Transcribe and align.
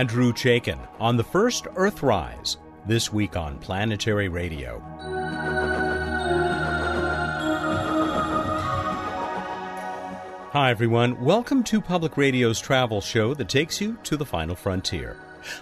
Andrew 0.00 0.32
Chaikin 0.32 0.78
on 0.98 1.18
the 1.18 1.22
first 1.22 1.64
Earthrise, 1.74 2.56
this 2.86 3.12
week 3.12 3.36
on 3.36 3.58
Planetary 3.58 4.28
Radio. 4.30 4.80
Hi, 10.52 10.70
everyone. 10.70 11.22
Welcome 11.22 11.62
to 11.64 11.82
Public 11.82 12.16
Radio's 12.16 12.58
travel 12.58 13.02
show 13.02 13.34
that 13.34 13.50
takes 13.50 13.78
you 13.78 13.98
to 14.04 14.16
the 14.16 14.24
final 14.24 14.56
frontier. 14.56 15.18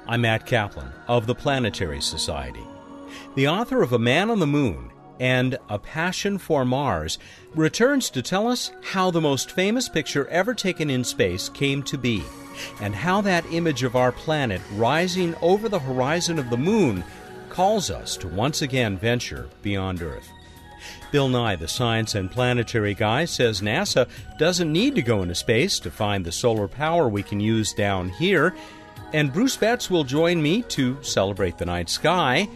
I'm 0.07 0.21
Matt 0.21 0.47
Kaplan 0.47 0.93
of 1.09 1.27
the 1.27 1.35
Planetary 1.35 2.01
Society. 2.01 2.65
The 3.35 3.49
author 3.49 3.83
of 3.83 3.93
A 3.93 3.99
Man 3.99 4.31
on 4.31 4.39
the 4.39 4.47
Moon 4.47 4.93
and 5.19 5.59
A 5.69 5.81
Passion 5.81 6.39
for 6.39 6.65
Mars 6.65 7.19
returns 7.57 8.09
to 8.11 8.23
tell 8.23 8.47
us 8.47 8.71
how 8.85 9.11
the 9.11 9.21
most 9.21 9.51
famous 9.51 9.89
picture 9.89 10.29
ever 10.29 10.55
taken 10.55 10.91
in 10.91 11.03
space 11.03 11.49
came 11.49 11.83
to 11.83 11.99
be, 11.99 12.23
and 12.81 12.95
how 12.95 13.21
that 13.21 13.45
image 13.53 13.83
of 13.83 13.97
our 13.97 14.13
planet 14.13 14.61
rising 14.75 15.35
over 15.43 15.69
the 15.69 15.79
horizon 15.79 16.39
of 16.39 16.51
the 16.51 16.57
moon 16.57 17.05
calls 17.51 17.91
us 17.91 18.17
to 18.17 18.29
once 18.29 18.63
again 18.63 18.97
venture 18.97 19.49
beyond 19.63 20.03
Earth. 20.03 20.29
Bill 21.11 21.29
Nye, 21.29 21.57
the 21.57 21.69
science 21.69 22.15
and 22.15 22.31
planetary 22.31 22.95
guy, 22.95 23.25
says 23.25 23.61
NASA 23.61 24.09
doesn't 24.39 24.73
need 24.73 24.95
to 24.95 25.03
go 25.03 25.23
into 25.23 25.35
space 25.35 25.79
to 25.81 25.91
find 25.91 26.25
the 26.25 26.33
solar 26.33 26.69
power 26.69 27.09
we 27.09 27.23
can 27.23 27.41
use 27.41 27.73
down 27.73 28.11
here. 28.11 28.55
And 29.13 29.33
Bruce 29.33 29.57
Betts 29.57 29.91
will 29.91 30.05
join 30.05 30.43
me 30.43 30.63
to 30.63 31.03
celebrate 31.03 31.59
the 31.59 31.67
night 31.67 31.89
sky 31.89 32.49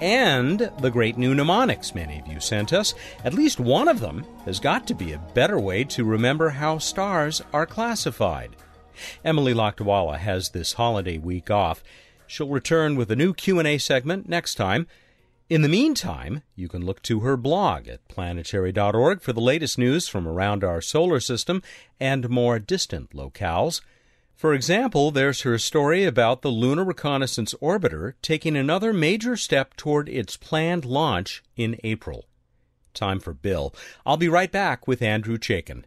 and 0.00 0.70
the 0.80 0.90
great 0.90 1.18
new 1.18 1.34
mnemonics 1.34 1.94
many 1.94 2.18
of 2.18 2.26
you 2.26 2.40
sent 2.40 2.72
us. 2.72 2.94
At 3.24 3.34
least 3.34 3.60
one 3.60 3.86
of 3.86 4.00
them 4.00 4.24
has 4.44 4.58
got 4.58 4.86
to 4.88 4.94
be 4.94 5.12
a 5.12 5.18
better 5.34 5.58
way 5.58 5.84
to 5.84 6.04
remember 6.04 6.48
how 6.48 6.78
stars 6.78 7.42
are 7.52 7.66
classified. 7.66 8.56
Emily 9.24 9.54
Lakdawalla 9.54 10.18
has 10.18 10.50
this 10.50 10.74
holiday 10.74 11.18
week 11.18 11.50
off. 11.50 11.82
She'll 12.26 12.48
return 12.48 12.96
with 12.96 13.10
a 13.10 13.16
new 13.16 13.34
Q&A 13.34 13.78
segment 13.78 14.28
next 14.28 14.54
time. 14.54 14.86
In 15.48 15.62
the 15.62 15.68
meantime, 15.68 16.42
you 16.54 16.68
can 16.68 16.86
look 16.86 17.02
to 17.02 17.20
her 17.20 17.36
blog 17.36 17.88
at 17.88 18.06
planetary.org 18.06 19.20
for 19.20 19.32
the 19.32 19.40
latest 19.40 19.78
news 19.78 20.06
from 20.06 20.28
around 20.28 20.62
our 20.62 20.80
solar 20.80 21.18
system 21.18 21.60
and 21.98 22.30
more 22.30 22.60
distant 22.60 23.10
locales. 23.10 23.80
For 24.36 24.54
example, 24.54 25.10
there's 25.10 25.42
her 25.42 25.58
story 25.58 26.04
about 26.04 26.42
the 26.42 26.50
Lunar 26.50 26.84
Reconnaissance 26.84 27.52
Orbiter 27.60 28.14
taking 28.22 28.56
another 28.56 28.92
major 28.92 29.36
step 29.36 29.76
toward 29.76 30.08
its 30.08 30.36
planned 30.36 30.84
launch 30.84 31.42
in 31.56 31.76
April. 31.82 32.26
Time 32.94 33.20
for 33.20 33.34
Bill. 33.34 33.74
I'll 34.06 34.16
be 34.16 34.28
right 34.28 34.50
back 34.50 34.86
with 34.86 35.02
Andrew 35.02 35.36
Chaikin. 35.36 35.84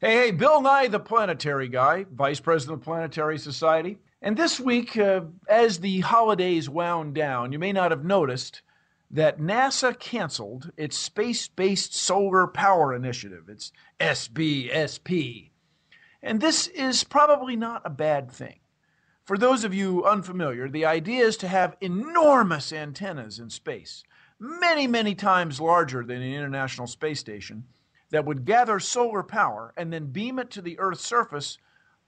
Hey, 0.00 0.12
hey, 0.12 0.30
Bill 0.30 0.62
Nye, 0.62 0.86
the 0.86 1.00
planetary 1.00 1.66
guy, 1.66 2.06
Vice 2.12 2.38
President 2.38 2.74
of 2.74 2.80
the 2.80 2.84
Planetary 2.84 3.36
Society. 3.36 3.98
And 4.22 4.36
this 4.36 4.60
week, 4.60 4.96
uh, 4.96 5.22
as 5.48 5.80
the 5.80 6.02
holidays 6.02 6.70
wound 6.70 7.16
down, 7.16 7.50
you 7.50 7.58
may 7.58 7.72
not 7.72 7.90
have 7.90 8.04
noticed 8.04 8.62
that 9.10 9.40
NASA 9.40 9.98
canceled 9.98 10.70
its 10.76 10.96
space 10.96 11.48
based 11.48 11.96
solar 11.96 12.46
power 12.46 12.94
initiative. 12.94 13.48
It's 13.48 13.72
SBSP. 13.98 15.50
And 16.22 16.40
this 16.40 16.68
is 16.68 17.02
probably 17.02 17.56
not 17.56 17.82
a 17.84 17.90
bad 17.90 18.30
thing. 18.30 18.60
For 19.24 19.36
those 19.36 19.64
of 19.64 19.74
you 19.74 20.04
unfamiliar, 20.04 20.68
the 20.68 20.84
idea 20.84 21.26
is 21.26 21.36
to 21.38 21.48
have 21.48 21.76
enormous 21.80 22.72
antennas 22.72 23.40
in 23.40 23.50
space, 23.50 24.04
many, 24.38 24.86
many 24.86 25.16
times 25.16 25.60
larger 25.60 26.04
than 26.04 26.20
the 26.20 26.36
International 26.36 26.86
Space 26.86 27.18
Station, 27.18 27.64
that 28.10 28.24
would 28.24 28.44
gather 28.44 28.80
solar 28.80 29.22
power 29.22 29.72
and 29.76 29.92
then 29.92 30.06
beam 30.06 30.38
it 30.38 30.50
to 30.50 30.62
the 30.62 30.78
Earth's 30.78 31.04
surface 31.04 31.58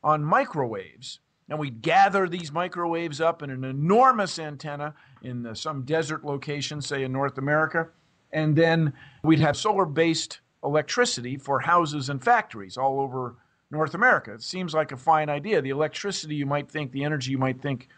on 0.03 0.25
microwaves 0.25 1.20
and 1.51 1.59
we'd 1.59 1.83
gather 1.83 2.29
these 2.29 2.53
microwaves 2.53 3.20
up 3.20 3.42
in 3.42 3.51
an 3.51 3.65
enormous 3.65 4.39
antenna 4.39 4.95
in 5.23 5.42
the, 5.42 5.55
some 5.55 5.83
desert 5.83 6.24
location, 6.24 6.80
say 6.80 7.02
in 7.02 7.13
North 7.13 7.39
America, 7.39 7.89
and 8.33 8.55
then 8.55 8.92
we'd 9.24 9.41
have 9.41 9.57
solar 9.57 9.85
based 9.85 10.39
electricity 10.63 11.36
for 11.36 11.58
houses 11.58 12.08
and 12.08 12.23
factories 12.23 12.77
all 12.77 13.01
over 13.01 13.35
North 13.73 13.95
America. 13.95 14.33
It 14.33 14.42
seems 14.42 14.74
like 14.74 14.92
a 14.92 14.97
fine 14.97 15.29
idea. 15.29 15.61
The 15.61 15.70
electricity 15.70 16.36
you 16.36 16.47
might 16.47 16.70
think, 16.70 16.92
the 16.92 17.05
energy 17.05 17.33
you 17.33 17.39
might 17.39 17.61
think 17.61 17.89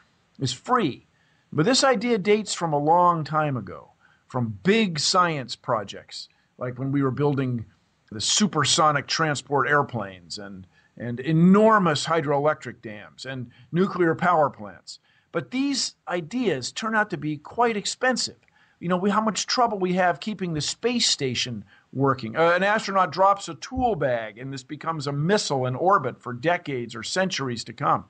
is 0.41 0.53
free. 0.53 1.07
But 1.53 1.67
this 1.67 1.85
idea 1.85 2.17
dates 2.17 2.55
from 2.55 2.73
a 2.73 2.79
long 2.79 3.23
time 3.23 3.59
ago, 3.59 3.91
from 4.29 4.59
big 4.63 4.99
science 4.99 5.57
projects, 5.57 6.29
like 6.57 6.79
when 6.79 6.91
we 6.91 7.03
were 7.03 7.11
building 7.11 7.67
the 8.13 8.21
supersonic 8.21 9.07
transport 9.07 9.69
airplanes 9.69 10.39
and 10.39 10.67
and 10.97 11.21
enormous 11.21 12.07
hydroelectric 12.07 12.83
dams 12.83 13.25
and 13.25 13.51
nuclear 13.73 14.15
power 14.15 14.51
plants. 14.51 14.99
But 15.33 15.51
these 15.51 15.95
ideas 16.07 16.71
turn 16.71 16.95
out 16.95 17.11
to 17.11 17.17
be 17.17 17.39
quite 17.39 17.77
expensive. 17.77 18.37
You 18.79 18.89
know, 18.89 18.97
we, 18.97 19.11
how 19.11 19.21
much 19.21 19.47
trouble 19.47 19.79
we 19.79 19.95
have 19.95 20.21
keeping 20.21 20.53
the 20.53 20.61
space 20.61 21.09
station 21.09 21.65
working. 21.93 22.37
Uh, 22.37 22.53
an 22.55 22.63
astronaut 22.63 23.13
drops 23.13 23.49
a 23.49 23.55
tool 23.55 23.95
bag 23.95 24.39
and 24.39 24.53
this 24.53 24.65
becomes 24.65 25.07
a 25.07 25.13
missile 25.13 25.67
in 25.67 25.75
orbit 25.75 26.21
for 26.21 26.33
decades 26.33 26.95
or 26.95 27.03
centuries 27.03 27.65
to 27.65 27.73
come. 27.73 28.05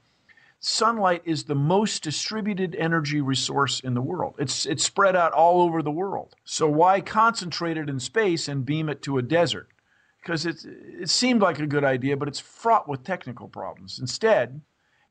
Sunlight 0.59 1.23
is 1.25 1.45
the 1.45 1.57
most 1.57 2.05
distributed 2.05 2.77
energy 2.77 3.21
resource 3.21 3.81
in 3.81 3.95
the 3.95 4.01
world. 4.01 4.37
It's, 4.39 4.65
it's 4.65 4.85
spread 4.85 5.17
out 5.17 5.33
all 5.33 5.61
over 5.61 5.83
the 5.83 5.91
world. 5.91 6.37
So 6.45 6.69
why 6.69 7.01
concentrate 7.01 7.77
it 7.77 7.89
in 7.89 7.99
space 7.99 8.47
and 8.47 8.65
beam 8.65 8.89
it 8.89 9.03
to 9.03 9.19
a 9.19 9.23
desert? 9.23 9.69
Because 10.23 10.47
it, 10.47 10.65
it 10.65 11.11
seemed 11.11 11.43
like 11.43 11.59
a 11.59 11.67
good 11.67 11.85
idea, 11.85 12.17
but 12.17 12.29
it's 12.29 12.39
fraught 12.39 12.89
with 12.89 13.03
technical 13.03 13.49
problems. 13.49 13.99
Instead, 13.99 14.61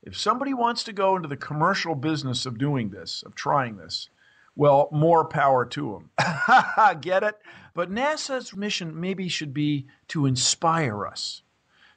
if 0.03 0.17
somebody 0.17 0.53
wants 0.53 0.83
to 0.85 0.93
go 0.93 1.15
into 1.15 1.27
the 1.27 1.37
commercial 1.37 1.95
business 1.95 2.45
of 2.45 2.57
doing 2.57 2.89
this, 2.89 3.21
of 3.23 3.35
trying 3.35 3.77
this, 3.77 4.09
well, 4.55 4.89
more 4.91 5.25
power 5.25 5.65
to 5.65 6.01
them. 6.17 7.01
Get 7.01 7.23
it? 7.23 7.37
But 7.73 7.91
NASA's 7.91 8.55
mission 8.55 8.99
maybe 8.99 9.27
should 9.27 9.53
be 9.53 9.87
to 10.09 10.25
inspire 10.25 11.05
us, 11.05 11.43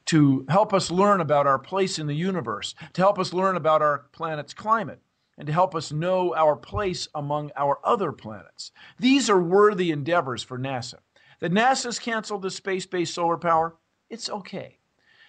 to 0.05 0.45
help 0.49 0.73
us 0.73 0.91
learn 0.91 1.21
about 1.21 1.47
our 1.47 1.59
place 1.59 1.97
in 1.99 2.07
the 2.07 2.15
universe, 2.15 2.75
to 2.93 3.01
help 3.01 3.17
us 3.17 3.33
learn 3.33 3.55
about 3.55 3.81
our 3.81 4.05
planet's 4.11 4.53
climate, 4.53 5.01
and 5.37 5.47
to 5.47 5.53
help 5.53 5.75
us 5.75 5.91
know 5.91 6.33
our 6.35 6.55
place 6.55 7.07
among 7.13 7.51
our 7.57 7.79
other 7.83 8.11
planets. 8.11 8.71
These 8.99 9.29
are 9.29 9.41
worthy 9.41 9.91
endeavors 9.91 10.43
for 10.43 10.57
NASA. 10.57 10.99
That 11.39 11.51
NASA's 11.51 11.99
canceled 11.99 12.41
the 12.41 12.51
space 12.51 12.85
based 12.85 13.13
solar 13.13 13.37
power, 13.37 13.75
it's 14.09 14.29
okay. 14.29 14.79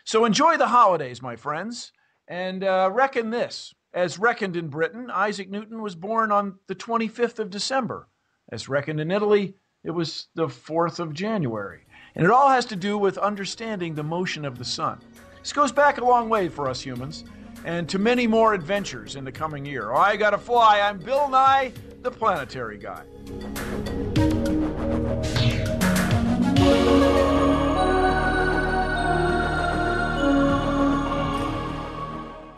So 0.04 0.24
enjoy 0.24 0.56
the 0.56 0.68
holidays, 0.68 1.20
my 1.20 1.36
friends, 1.36 1.92
and 2.28 2.62
uh, 2.62 2.90
reckon 2.92 3.30
this. 3.30 3.74
As 3.92 4.18
reckoned 4.18 4.56
in 4.56 4.68
Britain, 4.68 5.10
Isaac 5.10 5.50
Newton 5.50 5.80
was 5.80 5.94
born 5.94 6.30
on 6.30 6.58
the 6.66 6.74
25th 6.74 7.38
of 7.38 7.50
December. 7.50 8.08
As 8.52 8.68
reckoned 8.68 9.00
in 9.00 9.10
Italy, 9.10 9.54
it 9.82 9.90
was 9.90 10.28
the 10.34 10.46
4th 10.46 10.98
of 10.98 11.12
January. 11.12 11.86
And 12.14 12.24
it 12.24 12.30
all 12.30 12.48
has 12.48 12.66
to 12.66 12.76
do 12.76 12.98
with 12.98 13.18
understanding 13.18 13.94
the 13.94 14.02
motion 14.02 14.44
of 14.44 14.58
the 14.58 14.64
sun. 14.64 15.00
This 15.40 15.52
goes 15.52 15.72
back 15.72 15.98
a 15.98 16.04
long 16.04 16.28
way 16.28 16.48
for 16.48 16.68
us 16.68 16.80
humans, 16.80 17.24
and 17.64 17.88
to 17.88 17.98
many 17.98 18.26
more 18.26 18.54
adventures 18.54 19.16
in 19.16 19.24
the 19.24 19.32
coming 19.32 19.64
year. 19.64 19.92
I 19.92 20.16
gotta 20.16 20.38
fly. 20.38 20.80
I'm 20.80 20.98
Bill 20.98 21.28
Nye, 21.28 21.72
the 22.02 22.10
planetary 22.10 22.78
guy. 22.78 23.04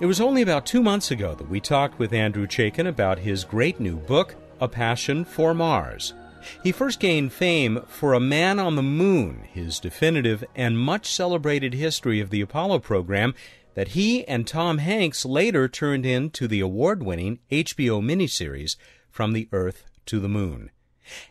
It 0.01 0.07
was 0.07 0.21
only 0.21 0.43
about 0.43 0.65
two 0.65 0.81
months 0.81 1.11
ago 1.11 1.35
that 1.35 1.51
we 1.51 1.59
talked 1.59 1.99
with 1.99 2.13
Andrew 2.13 2.47
Chaikin 2.47 2.87
about 2.87 3.19
his 3.19 3.43
great 3.43 3.81
new 3.81 3.97
book, 3.97 4.37
A 4.61 4.69
Passion 4.69 5.25
for 5.25 5.53
Mars. 5.55 6.15
He 6.63 6.71
first 6.71 7.01
gained 7.01 7.33
fame 7.33 7.81
for 7.89 8.15
A 8.15 8.21
Man 8.21 8.61
on 8.61 8.77
the 8.77 8.83
Moon, 8.83 9.43
his 9.53 9.81
definitive 9.81 10.45
and 10.55 10.79
much 10.79 11.13
celebrated 11.13 11.75
history 11.75 12.21
of 12.21 12.31
the 12.31 12.41
Apollo 12.41 12.79
program 12.79 13.35
that 13.75 13.89
he 13.89 14.27
and 14.29 14.47
Tom 14.47 14.79
Hanks 14.79 15.25
later 15.25 15.67
turned 15.67 16.07
into 16.07 16.47
the 16.47 16.61
award 16.61 17.03
winning 17.03 17.41
HBO 17.51 18.01
miniseries 18.01 18.77
From 19.11 19.33
the 19.33 19.49
Earth 19.51 19.85
to 20.07 20.21
the 20.21 20.29
Moon. 20.29 20.71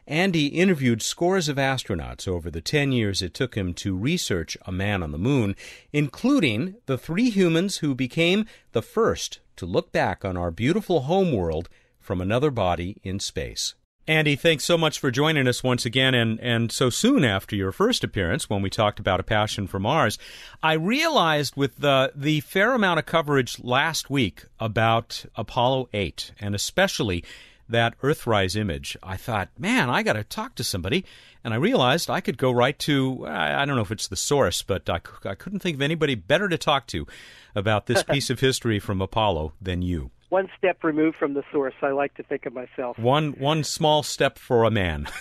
Andy 0.05 0.47
interviewed 0.47 1.01
scores 1.01 1.49
of 1.49 1.57
astronauts 1.57 2.27
over 2.27 2.49
the 2.49 2.61
10 2.61 2.91
years 2.91 3.21
it 3.21 3.33
took 3.33 3.55
him 3.55 3.73
to 3.75 3.95
research 3.95 4.57
a 4.65 4.71
man 4.71 5.03
on 5.03 5.11
the 5.11 5.17
moon, 5.17 5.55
including 5.91 6.75
the 6.85 6.97
three 6.97 7.29
humans 7.29 7.77
who 7.77 7.95
became 7.95 8.45
the 8.71 8.81
first 8.81 9.39
to 9.55 9.65
look 9.65 9.91
back 9.91 10.23
on 10.23 10.37
our 10.37 10.51
beautiful 10.51 11.01
home 11.01 11.31
world 11.31 11.69
from 11.99 12.21
another 12.21 12.51
body 12.51 12.97
in 13.03 13.19
space. 13.19 13.75
Andy, 14.09 14.37
thanks 14.37 14.63
so 14.63 14.77
much 14.77 14.99
for 14.99 15.11
joining 15.11 15.49
us 15.49 15.61
once 15.61 15.85
again 15.85 16.13
and, 16.15 16.39
and 16.39 16.71
so 16.71 16.89
soon 16.89 17.25
after 17.25 17.57
your 17.57 17.73
first 17.73 18.05
appearance 18.05 18.49
when 18.49 18.61
we 18.61 18.69
talked 18.69 19.01
about 19.01 19.19
a 19.19 19.23
passion 19.23 19.67
for 19.67 19.81
Mars. 19.81 20.17
I 20.63 20.73
realized 20.73 21.57
with 21.57 21.75
the, 21.79 22.13
the 22.15 22.39
fair 22.39 22.73
amount 22.73 22.99
of 22.99 23.05
coverage 23.05 23.59
last 23.59 24.09
week 24.09 24.45
about 24.61 25.25
Apollo 25.35 25.89
8 25.91 26.31
and 26.39 26.55
especially 26.55 27.25
that 27.69 27.99
Earthrise 28.01 28.55
image, 28.55 28.97
I 29.03 29.17
thought, 29.17 29.49
man, 29.57 29.89
I 29.89 30.03
got 30.03 30.13
to 30.13 30.23
talk 30.23 30.55
to 30.55 30.63
somebody. 30.63 31.05
And 31.43 31.53
I 31.53 31.57
realized 31.57 32.09
I 32.09 32.21
could 32.21 32.37
go 32.37 32.51
right 32.51 32.77
to, 32.79 33.25
I 33.27 33.65
don't 33.65 33.75
know 33.75 33.81
if 33.81 33.91
it's 33.91 34.07
the 34.07 34.15
source, 34.15 34.61
but 34.61 34.89
I, 34.89 34.99
I 35.25 35.35
couldn't 35.35 35.59
think 35.59 35.75
of 35.75 35.81
anybody 35.81 36.15
better 36.15 36.49
to 36.49 36.57
talk 36.57 36.87
to 36.87 37.07
about 37.55 37.85
this 37.85 38.03
piece 38.09 38.29
of 38.29 38.39
history 38.39 38.79
from 38.79 39.01
Apollo 39.01 39.53
than 39.61 39.81
you. 39.81 40.11
one 40.29 40.49
step 40.57 40.83
removed 40.83 41.15
from 41.17 41.33
the 41.33 41.43
source. 41.51 41.75
I 41.81 41.91
like 41.91 42.13
to 42.15 42.23
think 42.23 42.45
of 42.45 42.53
myself. 42.53 42.99
One 42.99 43.31
one 43.33 43.63
small 43.63 44.03
step 44.03 44.37
for 44.37 44.63
a 44.65 44.71
man. 44.71 45.07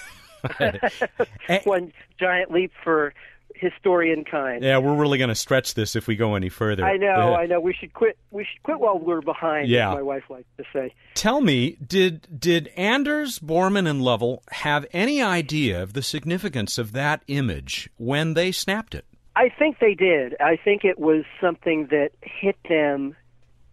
one 1.65 1.93
giant 2.19 2.51
leap 2.51 2.73
for 2.83 3.15
historian 3.59 4.25
kind. 4.25 4.63
Yeah, 4.63 4.79
we're 4.79 4.97
really 4.97 5.19
going 5.19 5.29
to 5.29 5.35
stretch 5.35 5.75
this 5.75 5.97
if 5.97 6.07
we 6.07 6.17
go 6.17 6.35
any 6.35 6.49
further. 6.49 6.85
I 6.85 6.97
know, 6.97 7.35
I 7.35 7.47
know. 7.47 7.61
We 7.61 7.75
should 7.75 7.93
quit. 7.93 8.19
We 8.31 8.45
should 8.45 8.63
quit 8.63 8.81
while 8.81 8.99
we're 8.99 9.21
behind. 9.21 9.69
Yeah, 9.69 9.93
my 9.93 10.03
wife 10.03 10.25
likes 10.29 10.49
to 10.59 10.65
say. 10.73 10.95
Tell 11.15 11.41
me, 11.41 11.77
did 11.87 12.27
did 12.39 12.69
Anders, 12.77 13.39
Borman, 13.39 13.89
and 13.89 14.03
Lovell 14.03 14.43
have 14.51 14.87
any 14.93 15.23
idea 15.23 15.83
of 15.83 15.93
the 15.93 16.03
significance 16.03 16.79
of 16.79 16.93
that 16.93 17.23
image 17.29 17.89
when 17.97 18.35
they 18.35 18.53
snapped 18.53 18.95
it? 18.95 19.05
I 19.35 19.51
think 19.51 19.79
they 19.81 19.95
did. 19.95 20.35
I 20.41 20.57
think 20.57 20.85
it 20.85 20.99
was 20.99 21.25
something 21.41 21.89
that 21.91 22.11
hit 22.23 22.57
them 22.69 23.15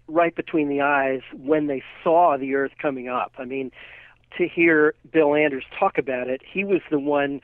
right 0.08 0.36
between 0.36 0.68
the 0.68 0.82
eyes 0.82 1.22
when 1.34 1.68
they 1.68 1.82
saw 2.04 2.38
the 2.38 2.56
Earth 2.56 2.74
coming 2.82 3.08
up. 3.08 3.34
I 3.38 3.46
mean, 3.46 3.72
to 4.38 4.48
hear 4.48 4.94
Bill 5.12 5.36
Anders 5.36 5.64
talk 5.80 5.98
about 5.98 6.28
it, 6.28 6.42
he 6.46 6.64
was 6.64 6.82
the 6.92 7.00
one 7.00 7.42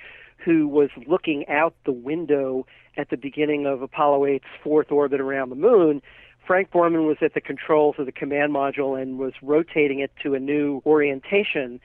who 0.50 0.68
was 0.68 0.90
looking 1.06 1.48
out 1.48 1.76
the 1.86 1.92
window 1.92 2.66
at 2.98 3.12
the 3.12 3.18
beginning 3.18 3.68
of 3.68 3.84
Apollo 3.84 4.26
8's 4.26 4.48
fourth 4.64 4.92
orbit 4.92 5.22
around 5.22 5.50
the 5.50 5.56
moon. 5.56 6.02
Frank 6.48 6.72
Borman 6.72 7.06
was 7.06 7.18
at 7.22 7.36
the 7.36 7.42
controls 7.42 7.98
of 8.00 8.08
the 8.08 8.12
command 8.12 8.52
module 8.52 9.00
and 9.00 9.20
was 9.20 9.34
rotating 9.44 10.00
it 10.00 10.12
to 10.24 10.34
a 10.34 10.40
new 10.40 10.82
orientation. 10.88 11.80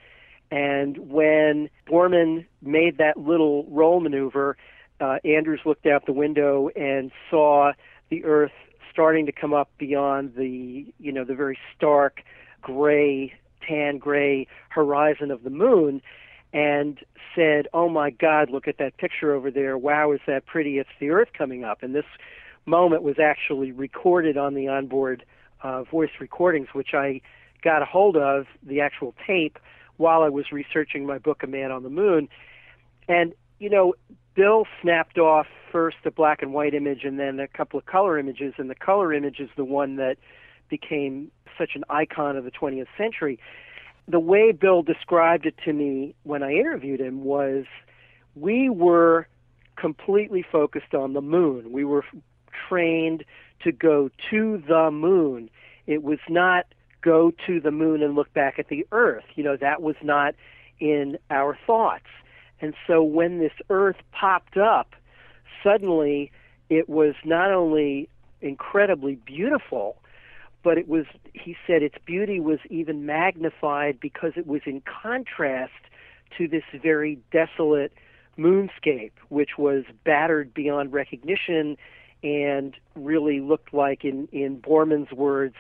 And 0.50 0.96
when 1.11 1.69
Borman 1.87 2.46
made 2.62 2.96
that 2.96 3.19
little 3.19 3.66
roll 3.69 4.00
maneuver, 4.00 4.56
uh, 4.99 5.19
Anders 5.26 5.61
looked 5.66 5.84
out 5.84 6.06
the 6.06 6.14
window 6.14 6.70
and 6.75 7.12
saw 7.31 7.72
the 8.08 8.25
Earth 8.25 8.52
starting 8.90 9.26
to 9.26 9.32
come 9.32 9.52
up 9.52 9.69
beyond 9.76 10.37
the, 10.37 10.87
you 10.99 11.12
know, 11.12 11.25
the 11.25 11.34
very 11.34 11.58
stark 11.76 12.22
gray, 12.62 13.34
tan 13.69 13.99
gray 13.99 14.46
horizon 14.70 15.31
of 15.31 15.43
the 15.43 15.50
moon 15.50 16.00
and 16.55 17.01
said, 17.35 17.67
"Oh 17.75 17.89
my 17.89 18.11
God, 18.11 18.49
look 18.49 18.69
at 18.69 18.79
that 18.79 18.97
picture 18.97 19.35
over 19.35 19.51
there! 19.51 19.77
Wow, 19.77 20.12
is 20.12 20.21
that 20.27 20.47
pretty? 20.47 20.79
It's 20.79 20.89
the 21.01 21.11
Earth 21.11 21.31
coming 21.37 21.65
up." 21.65 21.83
And 21.83 21.95
this 21.95 22.06
moment 22.65 23.03
was 23.03 23.17
actually 23.19 23.73
recorded 23.73 24.39
on 24.39 24.55
the 24.55 24.69
onboard 24.69 25.25
uh, 25.62 25.83
voice 25.83 26.12
recordings, 26.21 26.69
which 26.73 26.95
I 26.95 27.21
got 27.62 27.83
a 27.83 27.85
hold 27.85 28.17
of 28.17 28.47
the 28.62 28.81
actual 28.81 29.15
tape 29.27 29.59
while 29.97 30.23
I 30.23 30.29
was 30.29 30.53
researching 30.53 31.06
my 31.06 31.19
book, 31.19 31.43
A 31.43 31.47
Man 31.47 31.73
on 31.73 31.83
the 31.83 31.91
Moon. 31.91 32.29
And 33.09 33.35
you 33.59 33.69
know, 33.69 33.95
Bill 34.37 34.65
snapped 34.81 35.19
off 35.19 35.47
first 35.73 35.97
a 36.05 36.11
black 36.12 36.41
and 36.41 36.53
white 36.55 36.75
image 36.75 37.05
and 37.05 37.19
then 37.19 37.41
a 37.41 37.49
couple 37.49 37.81
of 37.81 37.87
color 37.87 38.17
images, 38.17 38.55
and 38.59 38.71
the 38.71 38.77
color 38.77 39.12
image 39.12 39.41
is 39.41 39.50
the 39.57 39.65
one 39.65 39.97
that 39.97 40.19
became 40.69 41.33
such 41.59 41.71
an 41.75 41.83
icon 41.91 42.37
of 42.37 42.45
the 42.45 42.50
20th 42.50 42.87
century 42.97 43.39
the 44.06 44.21
way 44.21 44.53
Bill 44.53 44.83
described 44.83 45.47
it 45.47 45.55
to 45.65 45.73
me 45.73 46.15
when 46.25 46.43
I 46.43 46.53
interviewed 46.53 47.01
him 47.01 47.25
was 47.25 47.65
we 48.35 48.69
were 48.69 49.27
completely 49.77 50.43
focused 50.43 50.95
on 50.95 51.15
the 51.15 51.23
moon. 51.23 51.73
We 51.73 51.85
were 51.85 52.05
trained 52.69 53.25
to 53.62 53.73
go 53.73 54.11
to 54.31 54.62
the 54.69 54.91
moon. 54.91 55.51
It 55.87 56.03
was 56.03 56.19
not 56.29 56.67
go 57.03 57.33
to 57.47 57.61
the 57.61 57.71
moon 57.71 58.03
and 58.03 58.15
look 58.15 58.33
back 58.33 58.59
at 58.59 58.69
the 58.69 58.87
earth. 58.93 59.25
You 59.35 59.45
know, 59.45 59.56
that 59.56 59.83
was 59.83 59.97
not 60.03 60.35
in 60.81 61.19
our 61.31 61.59
thoughts. 61.67 62.07
And 62.61 62.75
so 62.87 63.03
when 63.03 63.39
this 63.39 63.53
earth 63.71 63.97
popped 64.12 64.57
up, 64.57 64.95
suddenly 65.62 66.31
it 66.71 66.89
was 66.89 67.15
not 67.25 67.50
only 67.50 68.09
incredibly 68.41 69.17
beautiful, 69.17 69.97
but 70.64 70.78
it 70.78 70.88
was 70.88 71.05
he 71.34 71.55
said 71.66 71.82
its 71.82 71.96
beauty 72.05 72.40
was 72.40 72.58
even 72.70 73.06
magnified 73.06 74.00
because 74.00 74.32
it 74.34 74.46
was 74.46 74.62
in 74.66 74.81
contrast 74.81 75.72
to 76.37 76.49
this 76.49 76.64
very 76.82 77.20
desolate 77.31 77.93
moonscape 78.37 79.12
which 79.28 79.50
was 79.56 79.84
battered 80.05 80.52
beyond 80.52 80.93
recognition 80.93 81.76
and 82.25 82.75
really 82.96 83.38
looked 83.38 83.72
like 83.72 84.05
in 84.05 84.26
in 84.32 84.61
Borman's 84.61 85.12
words 85.12 85.55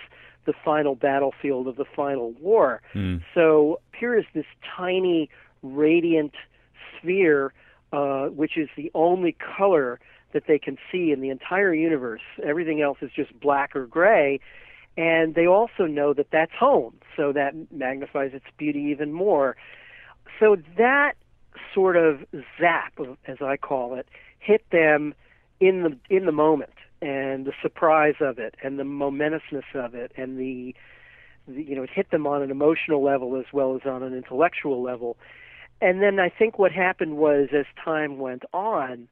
the 0.46 0.54
final 0.64 0.96
battlefield 0.96 1.68
of 1.68 1.76
the 1.76 1.84
final 1.84 2.32
war 2.40 2.82
mm. 2.94 3.22
so 3.34 3.80
here 3.96 4.18
is 4.18 4.24
this 4.34 4.46
tiny 4.76 5.30
radiant 5.62 6.34
sphere 6.98 7.52
uh, 7.92 8.26
which 8.26 8.56
is 8.56 8.68
the 8.76 8.90
only 8.94 9.36
color 9.56 10.00
that 10.32 10.48
they 10.48 10.58
can 10.58 10.76
see 10.90 11.12
in 11.12 11.20
the 11.20 11.30
entire 11.30 11.72
universe 11.72 12.22
everything 12.42 12.82
else 12.82 12.98
is 13.02 13.10
just 13.14 13.38
black 13.38 13.76
or 13.76 13.86
gray 13.86 14.40
and 14.96 15.34
they 15.34 15.46
also 15.46 15.86
know 15.86 16.14
that 16.14 16.28
that's 16.30 16.52
home, 16.58 16.94
so 17.16 17.32
that 17.32 17.54
magnifies 17.72 18.32
its 18.32 18.46
beauty 18.56 18.80
even 18.80 19.12
more. 19.12 19.56
So 20.38 20.56
that 20.76 21.14
sort 21.72 21.96
of 21.96 22.24
zap, 22.60 22.98
as 23.26 23.38
I 23.40 23.56
call 23.56 23.94
it, 23.94 24.06
hit 24.38 24.64
them 24.70 25.14
in 25.60 25.82
the 25.82 26.14
in 26.14 26.26
the 26.26 26.32
moment, 26.32 26.74
and 27.02 27.44
the 27.44 27.52
surprise 27.60 28.16
of 28.20 28.38
it, 28.38 28.54
and 28.62 28.78
the 28.78 28.84
momentousness 28.84 29.64
of 29.74 29.94
it, 29.94 30.12
and 30.16 30.38
the, 30.38 30.74
the 31.48 31.62
you 31.62 31.74
know 31.74 31.82
it 31.82 31.90
hit 31.90 32.10
them 32.10 32.26
on 32.26 32.42
an 32.42 32.50
emotional 32.50 33.02
level 33.02 33.36
as 33.36 33.46
well 33.52 33.74
as 33.74 33.82
on 33.86 34.02
an 34.02 34.14
intellectual 34.14 34.82
level. 34.82 35.16
And 35.80 36.00
then 36.00 36.20
I 36.20 36.28
think 36.28 36.58
what 36.58 36.70
happened 36.70 37.16
was, 37.16 37.48
as 37.52 37.66
time 37.84 38.18
went 38.18 38.44
on, 38.52 39.08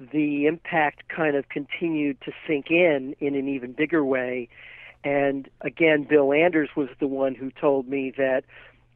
the 0.00 0.46
impact 0.46 1.08
kind 1.08 1.36
of 1.36 1.48
continued 1.50 2.20
to 2.22 2.32
sink 2.46 2.70
in 2.70 3.14
in 3.20 3.34
an 3.34 3.48
even 3.48 3.72
bigger 3.72 4.04
way 4.04 4.48
and 5.04 5.48
again, 5.60 6.06
Bill 6.08 6.32
Anders 6.32 6.70
was 6.76 6.88
the 7.00 7.06
one 7.06 7.34
who 7.34 7.50
told 7.50 7.88
me 7.88 8.12
that, 8.16 8.44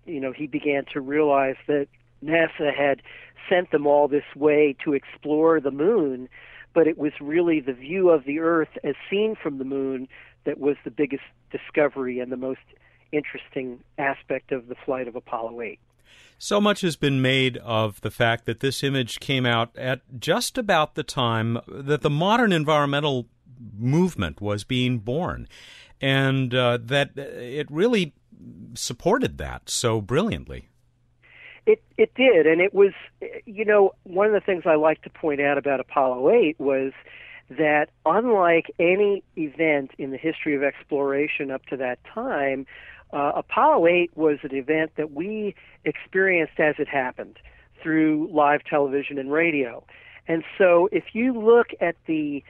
you 0.04 0.20
know, 0.20 0.32
he 0.32 0.46
began 0.46 0.84
to 0.92 1.00
realize 1.00 1.56
that 1.66 1.88
NASA 2.24 2.74
had 2.74 3.02
sent 3.48 3.70
them 3.70 3.86
all 3.86 4.08
this 4.08 4.24
way 4.36 4.76
to 4.84 4.94
explore 4.94 5.60
the 5.60 5.70
moon, 5.70 6.28
but 6.74 6.86
it 6.86 6.98
was 6.98 7.12
really 7.20 7.60
the 7.60 7.72
view 7.72 8.10
of 8.10 8.24
the 8.24 8.40
Earth 8.40 8.68
as 8.84 8.94
seen 9.10 9.36
from 9.40 9.58
the 9.58 9.64
moon 9.64 10.08
that 10.44 10.58
was 10.58 10.76
the 10.84 10.90
biggest 10.90 11.24
discovery 11.50 12.18
and 12.18 12.32
the 12.32 12.36
most 12.36 12.60
interesting 13.12 13.80
aspect 13.98 14.52
of 14.52 14.68
the 14.68 14.74
flight 14.84 15.06
of 15.06 15.14
Apollo 15.14 15.60
8. 15.60 15.78
So 16.38 16.60
much 16.60 16.80
has 16.80 16.96
been 16.96 17.22
made 17.22 17.58
of 17.58 18.00
the 18.00 18.10
fact 18.10 18.46
that 18.46 18.60
this 18.60 18.82
image 18.82 19.20
came 19.20 19.46
out 19.46 19.76
at 19.76 20.00
just 20.18 20.58
about 20.58 20.94
the 20.94 21.04
time 21.04 21.58
that 21.68 22.02
the 22.02 22.10
modern 22.10 22.52
environmental 22.52 23.28
movement 23.78 24.40
was 24.40 24.64
being 24.64 24.98
born 24.98 25.46
and 26.02 26.54
uh, 26.54 26.78
that 26.82 27.16
it 27.16 27.70
really 27.70 28.12
supported 28.74 29.38
that 29.38 29.70
so 29.70 30.00
brilliantly. 30.00 30.68
It 31.64 31.82
it 31.96 32.12
did, 32.14 32.46
and 32.46 32.60
it 32.60 32.74
was 32.74 32.92
you 33.46 33.64
know 33.64 33.92
one 34.02 34.26
of 34.26 34.32
the 34.32 34.40
things 34.40 34.64
I 34.66 34.74
like 34.74 35.00
to 35.02 35.10
point 35.10 35.40
out 35.40 35.56
about 35.56 35.80
Apollo 35.80 36.30
eight 36.30 36.58
was 36.58 36.92
that 37.58 37.90
unlike 38.04 38.66
any 38.78 39.22
event 39.36 39.92
in 39.98 40.10
the 40.10 40.16
history 40.16 40.56
of 40.56 40.62
exploration 40.62 41.50
up 41.50 41.64
to 41.66 41.76
that 41.76 41.98
time, 42.04 42.66
uh, 43.12 43.32
Apollo 43.36 43.86
8 43.86 44.16
was 44.16 44.38
an 44.42 44.54
event 44.54 44.92
that 44.96 45.12
we 45.12 45.54
experienced 45.84 46.58
as 46.58 46.76
it 46.78 46.88
happened 46.88 47.38
through 47.82 48.30
live 48.32 48.64
television 48.64 49.18
and 49.18 49.30
radio. 49.30 49.84
And 50.28 50.44
so 50.56 50.88
if 50.92 51.04
you 51.12 51.32
look 51.32 51.68
at 51.80 51.96
the 52.06 52.42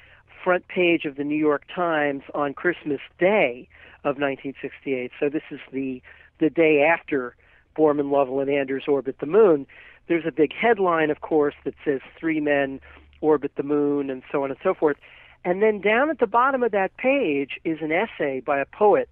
front 0.42 0.68
page 0.68 1.04
of 1.04 1.16
the 1.16 1.24
New 1.24 1.36
York 1.36 1.64
Times 1.74 2.22
on 2.34 2.54
Christmas 2.54 3.00
Day 3.18 3.68
of 4.04 4.16
1968. 4.18 5.10
So 5.20 5.28
this 5.28 5.42
is 5.50 5.60
the 5.72 6.02
the 6.38 6.50
day 6.50 6.82
after 6.82 7.36
Borman, 7.76 8.10
Lovell, 8.10 8.40
and 8.40 8.50
Anders 8.50 8.84
orbit 8.88 9.16
the 9.20 9.26
moon. 9.26 9.66
There's 10.08 10.24
a 10.26 10.32
big 10.32 10.52
headline, 10.52 11.10
of 11.10 11.20
course, 11.20 11.54
that 11.64 11.74
says 11.84 12.00
three 12.18 12.40
men 12.40 12.80
orbit 13.20 13.52
the 13.56 13.62
moon, 13.62 14.10
and 14.10 14.22
so 14.32 14.42
on 14.42 14.50
and 14.50 14.58
so 14.62 14.74
forth. 14.74 14.96
And 15.44 15.62
then 15.62 15.80
down 15.80 16.10
at 16.10 16.18
the 16.18 16.26
bottom 16.26 16.62
of 16.62 16.72
that 16.72 16.96
page 16.96 17.60
is 17.64 17.78
an 17.80 17.92
essay 17.92 18.40
by 18.40 18.58
a 18.58 18.66
poet 18.66 19.08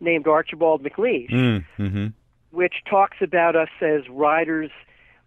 named 0.00 0.26
Archibald 0.26 0.82
MacLeish, 0.82 1.30
mm, 1.30 1.64
mm-hmm. 1.78 2.06
which 2.50 2.74
talks 2.88 3.18
about 3.22 3.56
us 3.56 3.68
as 3.80 4.02
riders, 4.10 4.70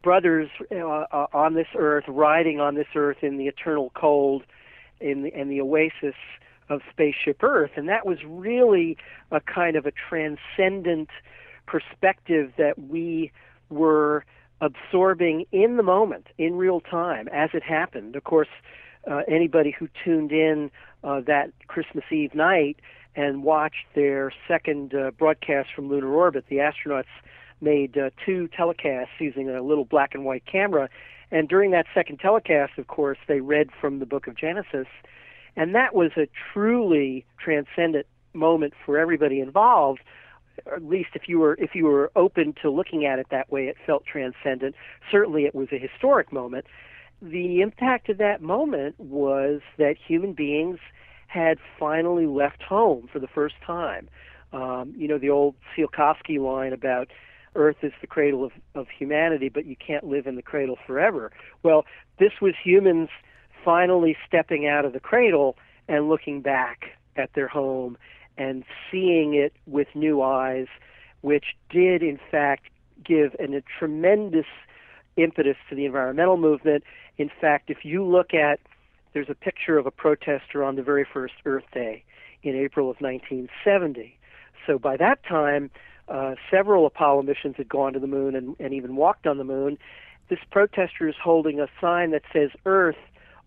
brothers 0.03 0.50
uh, 0.72 0.75
uh, 0.77 1.27
on 1.34 1.56
this 1.56 1.68
earth, 1.75 2.06
riding 2.08 2.60
on 2.60 2.75
this 2.75 2.88
earth 2.96 3.18
in 3.24 3.38
the 3.38 3.48
eternal 3.48 3.91
cold 3.96 4.44
in 5.00 5.24
the, 5.24 5.44
the 5.50 5.62
oasis 5.62 6.15
of 6.70 6.82
Spaceship 6.91 7.44
Earth. 7.44 7.72
And 7.75 7.89
that 7.89 8.06
was 8.06 8.20
really 8.25 8.98
a 9.32 9.39
kind 9.39 9.75
of 9.75 9.86
a 9.86 9.91
transcendent 9.91 11.10
perspective 11.65 12.53
that 12.58 12.77
we 12.77 13.32
were 13.70 14.25
absorbing 14.62 15.46
in 15.51 15.77
the 15.77 15.84
moment, 15.84 16.27
in 16.38 16.56
real 16.56 16.82
time, 16.82 17.27
as 17.29 17.50
it 17.53 17.63
happened. 17.63 18.15
Of 18.15 18.24
course, 18.24 18.50
uh, 19.10 19.22
anybody 19.27 19.72
who 19.72 19.88
tuned 20.03 20.32
in 20.32 20.70
uh, 21.03 21.22
that 21.22 21.51
Christmas 21.68 22.03
Eve 22.12 22.36
night 22.36 22.77
and 23.15 23.44
watched 23.44 23.86
their 23.96 24.32
second 24.48 24.94
uh, 24.94 25.12
broadcast 25.12 25.70
from 25.75 25.89
lunar 25.89 26.13
orbit, 26.13 26.46
the 26.50 26.58
astronauts 26.58 27.06
made 27.62 27.98
uh, 27.98 28.10
two 28.25 28.50
telecasts 28.58 29.20
using 29.20 29.50
a 29.50 29.62
little 29.62 29.86
black 29.86 30.13
and 30.13 30.25
white 30.25 30.46
camera 30.46 30.89
and 31.32 31.48
during 31.48 31.72
that 31.72 31.86
second 31.94 32.20
telecast, 32.20 32.78
of 32.78 32.88
course, 32.88 33.18
they 33.28 33.39
read 33.42 33.70
from 33.80 34.00
the 34.00 34.06
book 34.06 34.28
of 34.28 34.36
Genesis. 34.36 34.88
And 35.56 35.75
that 35.75 35.94
was 35.94 36.12
a 36.18 36.28
truly 36.54 37.25
transcendent 37.44 38.08
moment 38.34 38.74
for 38.86 38.98
everybody 38.98 39.39
involved. 39.39 40.01
at 40.72 40.84
least 40.84 41.10
if 41.13 41.28
you 41.28 41.39
were 41.39 41.56
if 41.56 41.74
you 41.74 41.86
were 41.86 42.12
open 42.16 42.54
to 42.62 42.70
looking 42.70 43.06
at 43.06 43.20
it 43.20 43.28
that 43.32 43.51
way, 43.51 43.68
it 43.68 43.78
felt 43.86 44.06
transcendent. 44.06 44.75
Certainly, 45.12 45.46
it 45.46 45.56
was 45.56 45.70
a 45.72 45.78
historic 45.78 46.32
moment. 46.32 46.66
The 47.22 47.62
impact 47.62 48.10
of 48.10 48.18
that 48.18 48.42
moment 48.42 49.00
was 49.00 49.62
that 49.78 49.96
human 49.98 50.34
beings 50.34 50.80
had 51.28 51.58
finally 51.78 52.25
left 52.25 52.63
home 52.63 53.08
for 53.12 53.20
the 53.20 53.28
first 53.28 53.56
time. 53.66 54.10
Um, 54.51 54.94
you 54.98 55.08
know 55.08 55.18
the 55.18 55.30
old 55.30 55.56
Tsiolkovsky 55.75 56.39
line 56.39 56.74
about 56.74 57.10
Earth 57.56 57.77
is 57.82 57.91
the 58.01 58.08
cradle 58.08 58.44
of, 58.44 58.51
of 58.75 58.88
humanity, 58.89 59.50
but 59.50 59.65
you 59.65 59.75
can't 59.75 60.03
live 60.03 60.27
in 60.27 60.36
the 60.36 60.41
cradle 60.41 60.77
forever. 60.86 61.32
Well, 61.63 61.86
this 62.20 62.34
was 62.41 62.53
humans 62.63 63.10
finally 63.63 64.15
stepping 64.27 64.68
out 64.68 64.86
of 64.86 64.94
the 64.94 65.00
cradle 65.00 65.58
and 65.88 66.08
looking 66.10 66.41
back 66.41 66.98
at 67.15 67.34
their 67.34 67.48
home 67.48 67.98
and 68.38 68.63
seeing 68.89 69.34
it 69.34 69.53
with 69.65 69.88
new 69.96 70.22
eyes, 70.22 70.68
which 71.22 71.56
did 71.70 72.01
in 72.01 72.20
fact 72.32 72.68
give 73.03 73.36
an, 73.39 73.53
a 73.53 73.62
tremendous 73.77 74.46
impetus 75.18 75.58
to 75.70 75.75
the 75.75 75.86
environmental 75.86 76.38
movement. 76.38 76.84
In 77.18 77.29
fact, 77.41 77.70
if 77.70 77.84
you 77.84 78.06
look 78.06 78.34
at 78.34 78.60
there's 79.13 79.29
a 79.29 79.36
picture 79.36 79.77
of 79.77 79.86
a 79.86 79.91
protester 79.91 80.63
on 80.63 80.75
the 80.75 80.84
very 80.84 81.06
first 81.12 81.34
Earth 81.46 81.63
Day 81.74 82.03
in 82.44 82.56
April 82.56 82.89
of 82.89 82.98
1970. 83.00 84.18
So 84.68 84.77
by 84.77 84.98
that 84.98 85.24
time, 85.24 85.72
uh, 86.10 86.36
several 86.50 86.86
Apollo 86.86 87.24
missions 87.24 87.56
had 87.58 87.70
gone 87.70 87.94
to 87.94 88.00
the 88.00 88.08
moon 88.08 88.36
and, 88.36 88.56
and 88.60 88.74
even 88.74 88.96
walked 88.96 89.28
on 89.28 89.38
the 89.38 89.44
moon. 89.44 89.78
This 90.30 90.39
protester 90.51 91.08
is 91.08 91.16
holding 91.22 91.60
a 91.60 91.68
sign 91.82 92.12
that 92.12 92.24
says 92.34 92.50
Earth, 92.66 92.98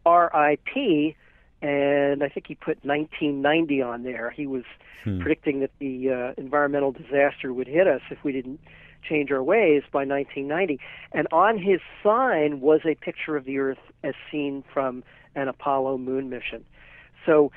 RIP, 0.07 1.17
and 1.63 2.25
I 2.25 2.29
think 2.29 2.47
he 2.49 2.55
put 2.55 2.85
1990 2.85 3.83
on 3.83 4.03
there. 4.03 4.31
He 4.31 4.47
was 4.47 4.65
hmm. 5.05 5.21
predicting 5.21 5.61
that 5.61 5.71
the 5.79 6.11
uh, 6.11 6.41
environmental 6.41 6.93
disaster 6.93 7.53
would 7.53 7.69
hit 7.69 7.87
us 7.87 8.01
if 8.11 8.19
we 8.25 8.33
didn't 8.33 8.61
change 9.09 9.31
our 9.31 9.43
ways 9.43 9.83
by 9.93 10.05
1990. 10.05 10.81
And 11.13 11.29
on 11.33 11.59
his 11.59 11.81
sign 12.03 12.61
was 12.61 12.81
a 12.85 12.95
picture 12.95 13.37
of 13.37 13.45
the 13.45 13.59
Earth 13.59 13.79
as 14.03 14.15
seen 14.31 14.65
from 14.73 15.05
an 15.35 15.49
Apollo 15.49 15.99
moon 15.99 16.31
mission. 16.31 16.65
So 17.27 17.53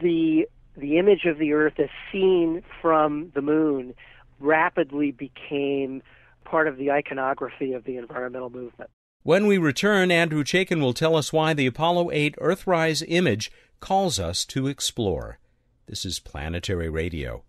the 0.00 0.48
the 0.74 0.98
image 0.98 1.26
of 1.26 1.38
the 1.38 1.52
Earth 1.52 1.78
as 1.78 1.90
seen 2.10 2.62
from 2.80 3.30
the 3.34 3.42
moon 3.42 3.94
rapidly 4.42 5.10
became 5.10 6.02
part 6.44 6.68
of 6.68 6.76
the 6.76 6.90
iconography 6.90 7.72
of 7.72 7.84
the 7.84 7.96
environmental 7.96 8.50
movement. 8.50 8.90
When 9.22 9.46
we 9.46 9.56
return, 9.56 10.10
Andrew 10.10 10.42
Chaikin 10.42 10.80
will 10.80 10.94
tell 10.94 11.14
us 11.14 11.32
why 11.32 11.54
the 11.54 11.66
Apollo 11.66 12.10
8 12.12 12.36
Earthrise 12.36 13.04
image 13.06 13.52
calls 13.80 14.18
us 14.18 14.44
to 14.46 14.66
explore. 14.66 15.38
This 15.86 16.04
is 16.04 16.18
Planetary 16.18 16.88
Radio. 16.88 17.44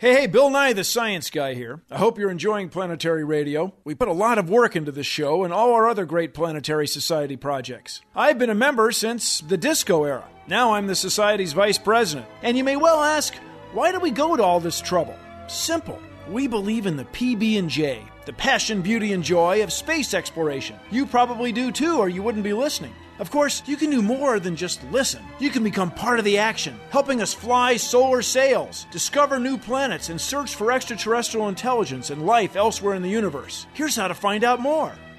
Hey, 0.00 0.14
hey, 0.14 0.26
Bill 0.28 0.48
Nye, 0.48 0.72
the 0.72 0.84
science 0.84 1.28
guy 1.28 1.54
here. 1.54 1.82
I 1.90 1.98
hope 1.98 2.18
you're 2.18 2.30
enjoying 2.30 2.68
Planetary 2.68 3.24
Radio. 3.24 3.74
We 3.82 3.96
put 3.96 4.06
a 4.06 4.12
lot 4.12 4.38
of 4.38 4.48
work 4.48 4.76
into 4.76 4.92
this 4.92 5.06
show 5.06 5.42
and 5.42 5.52
all 5.52 5.72
our 5.72 5.88
other 5.88 6.06
great 6.06 6.34
Planetary 6.34 6.86
Society 6.86 7.36
projects. 7.36 8.00
I've 8.14 8.38
been 8.38 8.50
a 8.50 8.54
member 8.54 8.92
since 8.92 9.40
the 9.40 9.56
disco 9.56 10.04
era. 10.04 10.24
Now 10.46 10.74
I'm 10.74 10.86
the 10.86 10.94
Society's 10.94 11.52
vice 11.52 11.78
president. 11.78 12.28
And 12.42 12.56
you 12.56 12.62
may 12.62 12.76
well 12.76 13.02
ask, 13.02 13.34
why 13.72 13.90
do 13.90 13.98
we 13.98 14.12
go 14.12 14.36
to 14.36 14.42
all 14.42 14.60
this 14.60 14.80
trouble? 14.80 15.16
Simple. 15.48 16.00
We 16.28 16.46
believe 16.46 16.86
in 16.86 16.96
the 16.96 17.06
PB&J, 17.06 18.02
the 18.26 18.32
passion, 18.34 18.82
beauty, 18.82 19.14
and 19.14 19.24
joy 19.24 19.62
of 19.62 19.72
space 19.72 20.12
exploration. 20.12 20.76
You 20.90 21.06
probably 21.06 21.52
do 21.52 21.72
too, 21.72 21.96
or 21.96 22.10
you 22.10 22.22
wouldn't 22.22 22.44
be 22.44 22.52
listening. 22.52 22.94
Of 23.18 23.30
course, 23.30 23.62
you 23.64 23.78
can 23.78 23.88
do 23.88 24.02
more 24.02 24.38
than 24.38 24.54
just 24.54 24.84
listen. 24.92 25.24
You 25.38 25.48
can 25.48 25.64
become 25.64 25.90
part 25.90 26.18
of 26.18 26.26
the 26.26 26.36
action, 26.36 26.78
helping 26.90 27.22
us 27.22 27.32
fly 27.32 27.78
solar 27.78 28.20
sails, 28.20 28.86
discover 28.90 29.38
new 29.38 29.56
planets, 29.56 30.10
and 30.10 30.20
search 30.20 30.54
for 30.54 30.70
extraterrestrial 30.70 31.48
intelligence 31.48 32.10
and 32.10 32.26
life 32.26 32.56
elsewhere 32.56 32.94
in 32.94 33.02
the 33.02 33.08
universe. 33.08 33.66
Here's 33.72 33.96
how 33.96 34.08
to 34.08 34.14
find 34.14 34.44
out 34.44 34.60
more. 34.60 34.92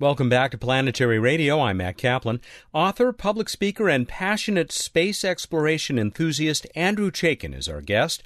Welcome 0.00 0.30
back 0.30 0.52
to 0.52 0.56
Planetary 0.56 1.18
Radio. 1.18 1.60
I'm 1.60 1.76
Matt 1.76 1.98
Kaplan. 1.98 2.40
Author, 2.72 3.12
public 3.12 3.50
speaker, 3.50 3.86
and 3.90 4.08
passionate 4.08 4.72
space 4.72 5.26
exploration 5.26 5.98
enthusiast 5.98 6.66
Andrew 6.74 7.10
Chaikin 7.10 7.54
is 7.54 7.68
our 7.68 7.82
guest. 7.82 8.22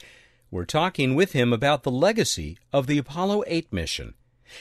We're 0.52 0.66
talking 0.66 1.16
with 1.16 1.32
him 1.32 1.52
about 1.52 1.82
the 1.82 1.90
legacy 1.90 2.58
of 2.72 2.86
the 2.86 2.96
Apollo 2.96 3.42
8 3.48 3.72
mission. 3.72 4.14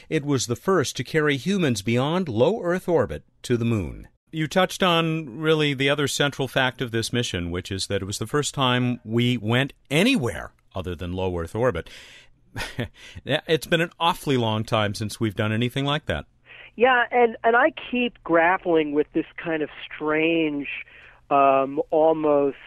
It 0.10 0.26
was 0.26 0.48
the 0.48 0.56
first 0.56 0.98
to 0.98 1.04
carry 1.04 1.38
humans 1.38 1.84
beyond 1.84 2.30
low 2.30 2.64
Earth 2.64 2.90
orbit 2.90 3.24
to 3.44 3.58
the 3.58 3.64
moon. 3.64 4.08
You 4.32 4.48
touched 4.48 4.82
on 4.82 5.38
really 5.38 5.76
the 5.76 5.92
other 5.92 6.08
central 6.08 6.48
fact 6.48 6.82
of 6.82 6.90
this 6.90 7.14
mission, 7.14 7.52
which 7.52 7.72
is 7.72 7.86
that 7.86 8.02
it 8.02 8.06
was 8.06 8.18
the 8.18 8.26
first 8.26 8.56
time 8.56 9.00
we 9.06 9.38
went 9.38 9.74
anywhere 9.92 10.54
other 10.74 10.96
than 10.96 11.14
low 11.14 11.38
Earth 11.38 11.54
orbit. 11.54 11.92
it's 13.24 13.68
been 13.68 13.82
an 13.82 13.92
awfully 14.00 14.36
long 14.36 14.64
time 14.64 14.96
since 14.96 15.20
we've 15.20 15.36
done 15.36 15.52
anything 15.52 15.86
like 15.86 16.08
that. 16.08 16.26
Yeah, 16.76 17.04
and 17.12 17.38
and 17.44 17.56
I 17.56 17.72
keep 17.92 18.24
grappling 18.24 18.94
with 18.94 19.08
this 19.14 19.26
kind 19.44 19.62
of 19.62 19.70
strange, 19.86 20.68
um, 21.30 21.82
almost 21.92 22.58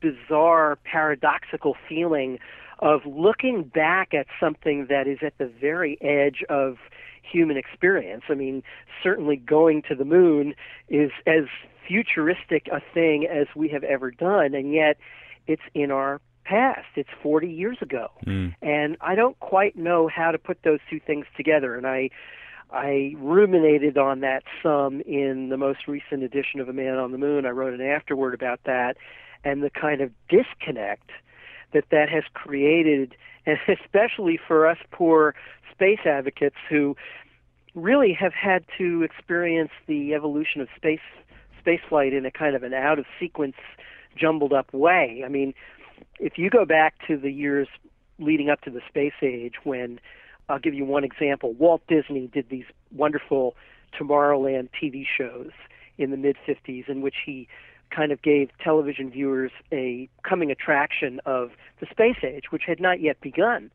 bizarre, 0.00 0.78
paradoxical 0.84 1.76
feeling 1.88 2.38
of 2.80 3.00
looking 3.04 3.62
back 3.62 4.14
at 4.14 4.26
something 4.38 4.86
that 4.88 5.06
is 5.06 5.18
at 5.22 5.36
the 5.38 5.46
very 5.60 5.98
edge 6.00 6.42
of 6.48 6.78
human 7.22 7.56
experience. 7.56 8.24
I 8.28 8.34
mean, 8.34 8.62
certainly 9.02 9.36
going 9.36 9.82
to 9.88 9.94
the 9.94 10.04
moon 10.04 10.54
is 10.88 11.10
as 11.26 11.44
futuristic 11.86 12.68
a 12.68 12.80
thing 12.94 13.26
as 13.26 13.46
we 13.54 13.68
have 13.68 13.84
ever 13.84 14.10
done, 14.10 14.54
and 14.54 14.72
yet 14.72 14.96
it's 15.46 15.62
in 15.74 15.90
our 15.90 16.20
past. 16.44 16.86
It's 16.96 17.10
40 17.22 17.48
years 17.48 17.78
ago. 17.80 18.08
Mm. 18.26 18.54
And 18.62 18.96
I 19.00 19.14
don't 19.14 19.38
quite 19.40 19.76
know 19.76 20.08
how 20.08 20.30
to 20.30 20.38
put 20.38 20.62
those 20.62 20.80
two 20.88 21.00
things 21.00 21.26
together. 21.36 21.76
And 21.76 21.86
I 21.86 22.10
I 22.72 23.14
ruminated 23.18 23.98
on 23.98 24.20
that 24.20 24.44
some 24.62 25.00
in 25.02 25.48
the 25.48 25.56
most 25.56 25.88
recent 25.88 26.22
edition 26.22 26.60
of 26.60 26.68
A 26.68 26.72
Man 26.72 26.96
on 26.96 27.12
the 27.12 27.18
Moon. 27.18 27.44
I 27.46 27.50
wrote 27.50 27.74
an 27.74 27.80
afterword 27.80 28.34
about 28.34 28.60
that 28.64 28.96
and 29.44 29.62
the 29.62 29.70
kind 29.70 30.00
of 30.00 30.10
disconnect 30.28 31.10
that 31.72 31.84
that 31.90 32.08
has 32.08 32.24
created, 32.34 33.16
and 33.46 33.58
especially 33.68 34.38
for 34.46 34.66
us 34.66 34.78
poor 34.90 35.34
space 35.72 36.00
advocates 36.04 36.56
who 36.68 36.96
really 37.74 38.12
have 38.12 38.32
had 38.34 38.64
to 38.78 39.02
experience 39.02 39.70
the 39.86 40.14
evolution 40.14 40.60
of 40.60 40.68
space 40.76 41.00
spaceflight 41.64 42.16
in 42.16 42.24
a 42.24 42.30
kind 42.30 42.56
of 42.56 42.62
an 42.62 42.72
out 42.72 42.98
of 42.98 43.04
sequence, 43.18 43.56
jumbled 44.16 44.52
up 44.52 44.72
way. 44.72 45.22
I 45.24 45.28
mean, 45.28 45.52
if 46.18 46.38
you 46.38 46.48
go 46.48 46.64
back 46.64 46.94
to 47.06 47.18
the 47.18 47.30
years 47.30 47.68
leading 48.18 48.48
up 48.48 48.62
to 48.62 48.70
the 48.70 48.80
space 48.88 49.12
age 49.22 49.54
when 49.64 50.00
I'll 50.50 50.58
give 50.58 50.74
you 50.74 50.84
one 50.84 51.04
example. 51.04 51.52
Walt 51.52 51.82
Disney 51.88 52.26
did 52.26 52.48
these 52.50 52.64
wonderful 52.92 53.54
Tomorrowland 53.98 54.68
TV 54.70 55.04
shows 55.06 55.50
in 55.96 56.10
the 56.10 56.16
mid 56.16 56.36
50s 56.46 56.88
in 56.88 57.00
which 57.00 57.14
he 57.24 57.48
kind 57.90 58.12
of 58.12 58.22
gave 58.22 58.50
television 58.62 59.10
viewers 59.10 59.50
a 59.72 60.08
coming 60.22 60.50
attraction 60.50 61.20
of 61.26 61.50
the 61.80 61.86
space 61.90 62.22
age, 62.22 62.44
which 62.50 62.62
had 62.66 62.80
not 62.80 63.00
yet 63.00 63.20
begun. 63.20 63.70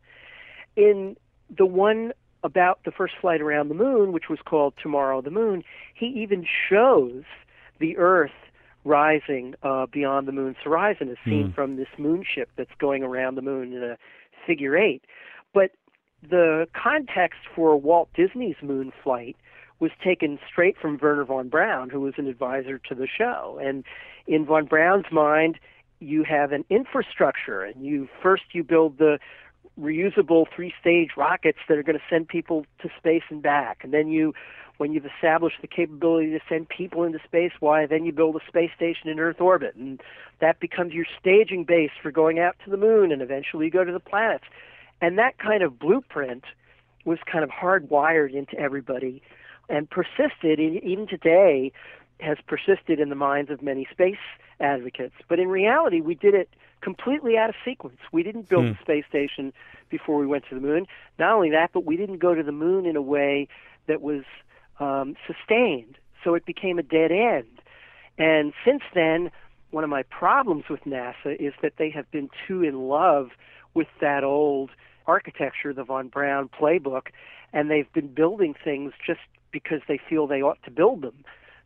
In 0.76 1.18
the 1.56 1.66
one 1.66 2.14
about 2.44 2.80
the 2.86 2.92
first 2.92 3.14
flight 3.20 3.42
around 3.42 3.70
the 3.70 3.76
moon, 3.76 4.12
which 4.12 4.30
was 4.30 4.40
called 4.46 4.74
Tomorrow 4.82 5.22
the 5.22 5.32
Moon, 5.32 5.64
he 5.94 6.08
even 6.08 6.46
shows 6.70 7.24
the 7.80 7.98
Earth 7.98 8.32
rising 8.84 9.56
uh, 9.64 9.88
beyond 9.88 10.28
the 10.28 10.32
moon's 10.32 10.58
horizon, 10.64 11.10
as 11.10 11.18
seen 11.26 11.50
mm. 11.50 11.56
from 11.56 11.76
this 11.76 11.88
moonship 11.98 12.50
that's 12.56 12.74
going 12.78 13.04
around 13.04 13.36
the 13.36 13.42
moon 13.42 13.74
in 13.74 13.84
a 13.84 13.98
figure 14.46 14.78
eight. 14.78 15.04
The 16.30 16.68
context 16.74 17.40
for 17.56 17.78
Walt 17.78 18.10
Disney's 18.16 18.56
moon 18.62 18.92
flight 19.04 19.36
was 19.80 19.92
taken 20.04 20.40
straight 20.50 20.78
from 20.78 20.98
Wernher 20.98 21.26
von 21.26 21.50
Braun, 21.50 21.90
who 21.90 22.00
was 22.02 22.14
an 22.18 22.28
advisor 22.28 22.80
to 22.80 22.96
the 22.96 23.08
show. 23.08 23.60
And 23.62 23.84
in 24.26 24.46
von 24.46 24.66
Braun's 24.66 25.12
mind, 25.12 25.60
you 26.00 26.24
have 26.24 26.52
an 26.52 26.66
infrastructure, 26.70 27.62
and 27.64 27.86
you 27.86 28.08
first 28.22 28.44
you 28.54 28.64
build 28.64 28.98
the 28.98 29.20
reusable 29.80 30.46
three-stage 30.56 31.12
rockets 31.18 31.60
that 31.68 31.78
are 31.78 31.84
going 31.84 31.98
to 31.98 32.04
send 32.10 32.28
people 32.28 32.66
to 32.82 32.90
space 32.98 33.24
and 33.30 33.42
back, 33.42 33.84
and 33.84 33.94
then 33.94 34.08
you 34.08 34.34
when 34.78 34.92
you've 34.92 35.06
established 35.06 35.58
the 35.62 35.68
capability 35.68 36.32
to 36.32 36.40
send 36.50 36.68
people 36.68 37.04
into 37.04 37.18
space, 37.24 37.54
why 37.62 37.86
then 37.86 38.04
you 38.04 38.12
build 38.12 38.36
a 38.36 38.46
space 38.46 38.72
station 38.76 39.10
in 39.10 39.20
Earth 39.20 39.40
orbit, 39.40 39.74
and 39.76 40.02
that 40.42 40.60
becomes 40.60 40.94
your 40.94 41.06
staging 41.18 41.64
base 41.64 41.92
for 42.02 42.12
going 42.12 42.40
out 42.40 42.58
to 42.66 42.70
the 42.70 42.76
moon, 42.76 43.12
and 43.12 43.22
eventually 43.22 43.66
you 43.66 43.72
go 43.72 43.86
to 43.86 43.94
the 43.94 44.02
planets. 44.02 44.44
And 45.02 45.18
that 45.18 45.38
kind 45.38 45.64
of 45.64 45.78
blueprint 45.80 46.44
was 47.04 47.20
kind 47.32 47.44
of 47.44 47.50
hardwired 47.50 48.34
into 48.34 48.58
everybody 48.58 49.22
and 49.70 49.90
persisted 49.90 50.60
even 50.60 51.08
today 51.08 51.72
has 52.20 52.38
persisted 52.48 53.00
in 53.00 53.10
the 53.10 53.16
minds 53.16 53.52
of 53.52 53.62
many 53.62 53.88
space 53.92 54.18
advocates. 54.60 55.16
But 55.28 55.40
in 55.40 55.50
reality, 55.50 56.02
we 56.02 56.16
did 56.16 56.34
it 56.34 56.50
completely 56.82 57.38
out 57.38 57.50
of 57.50 57.56
sequence. 57.66 57.98
We 58.12 58.24
didn't 58.24 58.48
build 58.48 58.66
Hmm. 58.66 58.72
the 58.72 58.78
space 58.82 59.06
station 59.08 59.54
before 59.90 60.18
we 60.18 60.26
went 60.26 60.46
to 60.50 60.56
the 60.56 60.62
moon. 60.62 60.88
Not 61.20 61.34
only 61.34 61.50
that, 61.52 61.72
but 61.74 61.84
we 61.84 61.98
didn't 61.98 62.20
go 62.20 62.34
to 62.34 62.44
the 62.44 62.52
moon 62.52 62.86
in 62.86 62.96
a 62.96 63.02
way 63.02 63.48
that 63.88 64.02
was 64.02 64.24
um, 64.80 65.16
sustained. 65.28 65.98
So 66.24 66.36
it 66.36 66.46
became 66.46 66.80
a 66.80 66.84
dead 66.84 67.12
end. 67.12 67.62
And 68.18 68.54
since 68.64 68.84
then, 68.94 69.32
one 69.72 69.84
of 69.84 69.90
my 69.90 70.04
problems 70.04 70.66
with 70.70 70.84
NASA 70.86 71.36
is 71.40 71.54
that 71.62 71.74
they 71.78 71.90
have 71.90 72.10
been 72.12 72.30
too 72.48 72.64
in 72.64 72.88
love 72.88 73.32
with 73.76 73.88
that 74.02 74.24
old 74.24 74.72
architecture, 75.06 75.74
the 75.74 75.84
von 75.84 76.08
Braun 76.08 76.50
playbook, 76.50 77.08
and 77.54 77.70
they've 77.70 77.92
been 77.94 78.08
building 78.08 78.56
things 78.64 78.94
just 79.06 79.20
because 79.52 79.82
they 79.88 80.00
feel 80.10 80.26
they 80.26 80.42
ought 80.42 80.62
to 80.64 80.72
build 80.72 81.02
them 81.04 81.24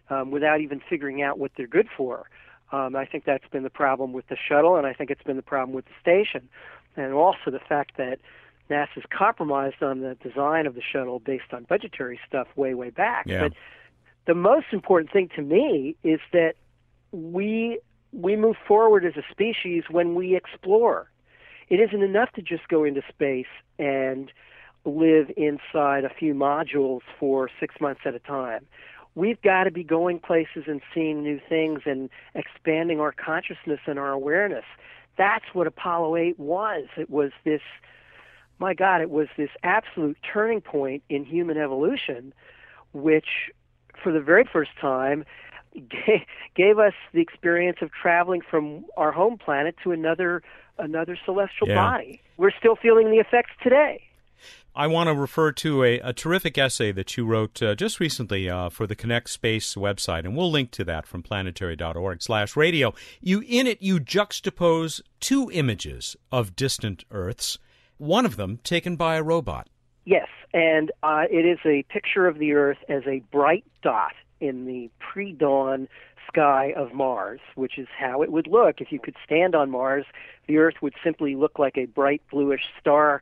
um, 0.09 0.31
without 0.31 0.59
even 0.59 0.81
figuring 0.89 1.21
out 1.21 1.39
what 1.39 1.51
they're 1.55 1.67
good 1.67 1.87
for. 1.95 2.29
Um, 2.71 2.95
I 2.95 3.05
think 3.05 3.25
that's 3.25 3.47
been 3.47 3.63
the 3.63 3.69
problem 3.69 4.13
with 4.13 4.27
the 4.27 4.37
shuttle, 4.37 4.75
and 4.75 4.85
I 4.85 4.93
think 4.93 5.09
it's 5.09 5.23
been 5.23 5.37
the 5.37 5.41
problem 5.41 5.73
with 5.73 5.85
the 5.85 5.93
station. 6.01 6.49
And 6.95 7.13
also 7.13 7.49
the 7.51 7.59
fact 7.59 7.97
that 7.97 8.19
NASA's 8.69 9.05
compromised 9.09 9.81
on 9.81 10.01
the 10.01 10.15
design 10.15 10.67
of 10.67 10.75
the 10.75 10.81
shuttle 10.81 11.19
based 11.19 11.51
on 11.51 11.63
budgetary 11.63 12.19
stuff 12.27 12.47
way, 12.55 12.73
way 12.73 12.89
back. 12.89 13.25
Yeah. 13.25 13.41
But 13.41 13.53
the 14.27 14.35
most 14.35 14.67
important 14.71 15.11
thing 15.11 15.29
to 15.35 15.41
me 15.41 15.95
is 16.03 16.19
that 16.33 16.53
we 17.11 17.79
we 18.11 18.35
move 18.35 18.55
forward 18.67 19.05
as 19.05 19.13
a 19.17 19.23
species 19.31 19.83
when 19.89 20.15
we 20.15 20.35
explore. 20.35 21.09
It 21.69 21.79
isn't 21.79 22.01
enough 22.01 22.31
to 22.33 22.41
just 22.41 22.67
go 22.67 22.83
into 22.83 23.01
space 23.09 23.47
and 23.77 24.31
live 24.85 25.31
inside 25.37 26.03
a 26.03 26.09
few 26.09 26.33
modules 26.33 27.01
for 27.19 27.49
six 27.59 27.75
months 27.79 28.01
at 28.05 28.15
a 28.15 28.19
time. 28.19 28.65
We've 29.15 29.41
got 29.41 29.65
to 29.65 29.71
be 29.71 29.83
going 29.83 30.19
places 30.19 30.65
and 30.67 30.81
seeing 30.93 31.23
new 31.23 31.39
things 31.49 31.81
and 31.85 32.09
expanding 32.35 32.99
our 32.99 33.11
consciousness 33.11 33.81
and 33.85 33.99
our 33.99 34.11
awareness. 34.11 34.65
That's 35.17 35.45
what 35.53 35.67
Apollo 35.67 36.15
8 36.15 36.39
was. 36.39 36.85
It 36.97 37.09
was 37.09 37.31
this, 37.43 37.61
my 38.59 38.73
God, 38.73 39.01
it 39.01 39.09
was 39.09 39.27
this 39.35 39.49
absolute 39.63 40.17
turning 40.21 40.61
point 40.61 41.03
in 41.09 41.25
human 41.25 41.57
evolution, 41.57 42.33
which 42.93 43.51
for 44.01 44.11
the 44.11 44.21
very 44.21 44.45
first 44.45 44.71
time 44.79 45.25
gave, 45.73 46.21
gave 46.55 46.79
us 46.79 46.93
the 47.13 47.21
experience 47.21 47.77
of 47.81 47.91
traveling 47.91 48.41
from 48.41 48.85
our 48.97 49.11
home 49.11 49.37
planet 49.37 49.75
to 49.83 49.91
another 49.91 50.41
another 50.77 51.17
celestial 51.25 51.67
Yeah. 51.67 51.75
body. 51.75 52.21
We're 52.37 52.51
still 52.57 52.75
feeling 52.77 53.11
the 53.11 53.17
effects 53.17 53.51
today. 53.61 54.01
I 54.73 54.87
want 54.87 55.07
to 55.09 55.13
refer 55.13 55.51
to 55.51 55.83
a, 55.83 55.99
a 55.99 56.13
terrific 56.13 56.57
essay 56.57 56.93
that 56.93 57.17
you 57.17 57.25
wrote 57.25 57.61
uh, 57.61 57.75
just 57.75 57.99
recently 57.99 58.49
uh, 58.49 58.69
for 58.69 58.87
the 58.87 58.95
Connect 58.95 59.29
Space 59.29 59.75
website, 59.75 60.19
and 60.19 60.37
we'll 60.37 60.49
link 60.49 60.71
to 60.71 60.85
that 60.85 61.05
from 61.05 61.21
planetary.org/radio. 61.21 62.93
You 63.19 63.43
in 63.45 63.67
it 63.67 63.81
you 63.81 63.99
juxtapose 63.99 65.01
two 65.19 65.49
images 65.51 66.15
of 66.31 66.55
distant 66.55 67.03
Earths, 67.11 67.57
one 67.97 68.25
of 68.25 68.37
them 68.37 68.59
taken 68.63 68.95
by 68.95 69.15
a 69.17 69.23
robot. 69.23 69.67
Yes, 70.05 70.27
and 70.53 70.91
uh, 71.03 71.23
it 71.29 71.45
is 71.45 71.59
a 71.65 71.83
picture 71.91 72.25
of 72.27 72.39
the 72.39 72.53
Earth 72.53 72.77
as 72.87 73.03
a 73.05 73.19
bright 73.31 73.65
dot 73.81 74.13
in 74.39 74.65
the 74.65 74.89
pre 74.99 75.31
dawn 75.33 75.87
sky 76.31 76.73
of 76.75 76.93
Mars, 76.93 77.39
which 77.55 77.77
is 77.77 77.87
how 77.97 78.21
it 78.21 78.31
would 78.31 78.47
look 78.47 78.81
if 78.81 78.91
you 78.91 78.99
could 78.99 79.15
stand 79.25 79.55
on 79.55 79.71
Mars. 79.71 80.05
The 80.47 80.57
Earth 80.57 80.75
would 80.81 80.93
simply 81.03 81.35
look 81.35 81.59
like 81.59 81.77
a 81.77 81.85
bright 81.85 82.21
bluish 82.31 82.61
star, 82.79 83.21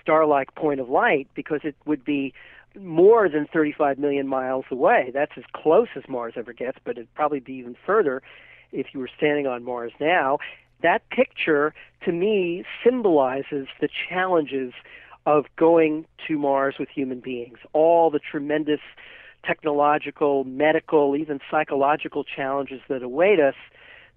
star 0.00 0.26
like 0.26 0.54
point 0.54 0.80
of 0.80 0.88
light 0.88 1.28
because 1.34 1.60
it 1.64 1.76
would 1.84 2.04
be 2.04 2.32
more 2.78 3.28
than 3.28 3.46
35 3.52 3.98
million 3.98 4.28
miles 4.28 4.66
away. 4.70 5.10
That's 5.12 5.32
as 5.36 5.44
close 5.54 5.88
as 5.96 6.04
Mars 6.08 6.34
ever 6.36 6.52
gets, 6.52 6.78
but 6.84 6.92
it'd 6.92 7.14
probably 7.14 7.40
be 7.40 7.54
even 7.54 7.76
further 7.86 8.22
if 8.72 8.88
you 8.92 9.00
were 9.00 9.10
standing 9.16 9.46
on 9.46 9.64
Mars 9.64 9.92
now. 10.00 10.38
That 10.82 11.08
picture, 11.08 11.74
to 12.04 12.12
me, 12.12 12.64
symbolizes 12.84 13.66
the 13.80 13.88
challenges 14.08 14.72
of 15.24 15.46
going 15.56 16.04
to 16.28 16.38
Mars 16.38 16.76
with 16.78 16.88
human 16.88 17.20
beings, 17.20 17.58
all 17.72 18.10
the 18.10 18.20
tremendous 18.20 18.80
technological, 19.46 20.44
medical, 20.44 21.16
even 21.16 21.40
psychological 21.50 22.24
challenges 22.24 22.80
that 22.88 23.02
await 23.02 23.40
us 23.40 23.54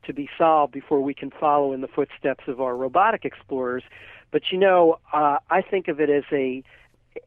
to 0.05 0.13
be 0.13 0.29
solved 0.37 0.73
before 0.73 1.01
we 1.01 1.13
can 1.13 1.29
follow 1.29 1.73
in 1.73 1.81
the 1.81 1.87
footsteps 1.87 2.45
of 2.47 2.61
our 2.61 2.75
robotic 2.75 3.25
explorers. 3.25 3.83
But 4.31 4.51
you 4.51 4.57
know, 4.57 4.99
uh, 5.13 5.37
I 5.49 5.61
think 5.61 5.87
of 5.87 5.99
it 5.99 6.09
as 6.09 6.23
a 6.31 6.63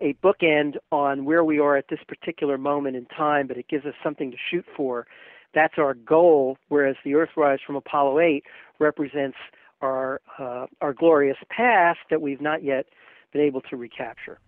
a 0.01 0.15
bookend 0.23 0.77
on 0.91 1.25
where 1.25 1.45
we 1.45 1.59
are 1.59 1.77
at 1.77 1.89
this 1.89 1.99
particular 2.07 2.57
moment 2.57 2.97
in 2.97 3.05
time, 3.07 3.47
but 3.47 3.59
it 3.59 3.69
gives 3.69 3.85
us 3.85 3.95
something 4.03 4.31
to 4.31 4.37
shoot 4.51 4.65
for. 4.77 5.07
That's 5.55 5.75
our 5.77 5.95
goal. 5.95 6.57
Whereas 6.69 6.97
the 7.05 7.13
Earthrise 7.13 7.59
from 7.67 7.77
Apollo 7.77 8.21
8 8.21 8.45
represents 8.79 9.37
our 9.83 10.21
uh, 10.39 10.67
our 10.81 10.93
glorious 10.93 11.37
past 11.51 11.99
that 12.11 12.23
we've 12.23 12.41
not 12.41 12.63
yet 12.63 12.87
been 13.33 13.43
able 13.43 13.61
to 13.63 13.77
recapture. 13.77 14.39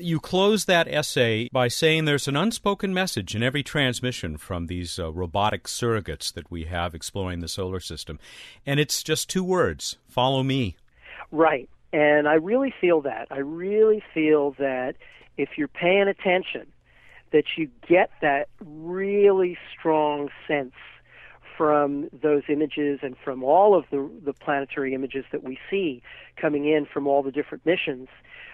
You 0.00 0.20
close 0.20 0.66
that 0.66 0.86
essay 0.86 1.48
by 1.50 1.66
saying 1.66 2.04
there's 2.04 2.28
an 2.28 2.36
unspoken 2.36 2.94
message 2.94 3.34
in 3.34 3.42
every 3.42 3.64
transmission 3.64 4.36
from 4.36 4.68
these 4.68 4.96
uh, 4.96 5.12
robotic 5.12 5.64
surrogates 5.64 6.32
that 6.34 6.50
we 6.52 6.64
have 6.64 6.94
exploring 6.94 7.40
the 7.40 7.48
solar 7.48 7.80
system, 7.80 8.20
and 8.64 8.78
it's 8.78 9.02
just 9.02 9.28
two 9.28 9.42
words 9.42 9.96
follow 10.06 10.44
me. 10.44 10.76
Right. 11.32 11.68
And 11.92 12.28
I 12.28 12.34
really 12.34 12.72
feel 12.80 13.00
that. 13.02 13.26
I 13.32 13.38
really 13.38 14.02
feel 14.14 14.52
that 14.58 14.94
if 15.36 15.50
you're 15.56 15.66
paying 15.66 16.06
attention, 16.06 16.66
that 17.32 17.44
you 17.56 17.68
get 17.88 18.10
that 18.22 18.48
really 18.60 19.58
strong 19.76 20.28
sense 20.46 20.74
from 21.56 22.08
those 22.12 22.44
images 22.48 23.00
and 23.02 23.16
from 23.24 23.42
all 23.42 23.76
of 23.76 23.84
the, 23.90 24.08
the 24.24 24.32
planetary 24.32 24.94
images 24.94 25.24
that 25.32 25.42
we 25.42 25.58
see 25.68 26.02
coming 26.36 26.66
in 26.66 26.86
from 26.86 27.08
all 27.08 27.24
the 27.24 27.32
different 27.32 27.66
missions, 27.66 28.08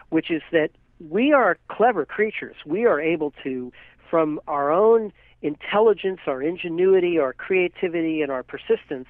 which 0.08 0.30
is 0.30 0.40
that 0.52 0.70
we 1.08 1.32
are 1.32 1.58
clever 1.68 2.04
creatures. 2.04 2.56
We 2.64 2.86
are 2.86 3.00
able 3.00 3.32
to, 3.42 3.72
from 4.10 4.40
our 4.46 4.72
own 4.72 5.12
intelligence, 5.42 6.20
our 6.26 6.42
ingenuity, 6.42 7.18
our 7.18 7.32
creativity, 7.32 8.22
and 8.22 8.30
our 8.30 8.42
persistence, 8.42 9.08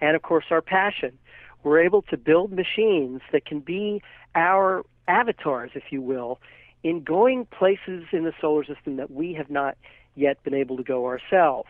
and 0.00 0.14
of 0.16 0.22
course 0.22 0.46
our 0.50 0.62
passion, 0.62 1.18
we're 1.62 1.80
able 1.80 2.02
to 2.02 2.16
build 2.16 2.52
machines 2.52 3.22
that 3.32 3.46
can 3.46 3.60
be 3.60 4.02
our 4.34 4.84
avatars, 5.08 5.70
if 5.74 5.84
you 5.90 6.00
will, 6.02 6.38
in 6.82 7.02
going 7.02 7.46
places 7.46 8.04
in 8.12 8.24
the 8.24 8.32
solar 8.40 8.64
system 8.64 8.96
that 8.96 9.10
we 9.10 9.32
have 9.32 9.50
not 9.50 9.76
yet 10.14 10.42
been 10.44 10.54
able 10.54 10.76
to 10.76 10.82
go 10.82 11.06
ourselves. 11.06 11.68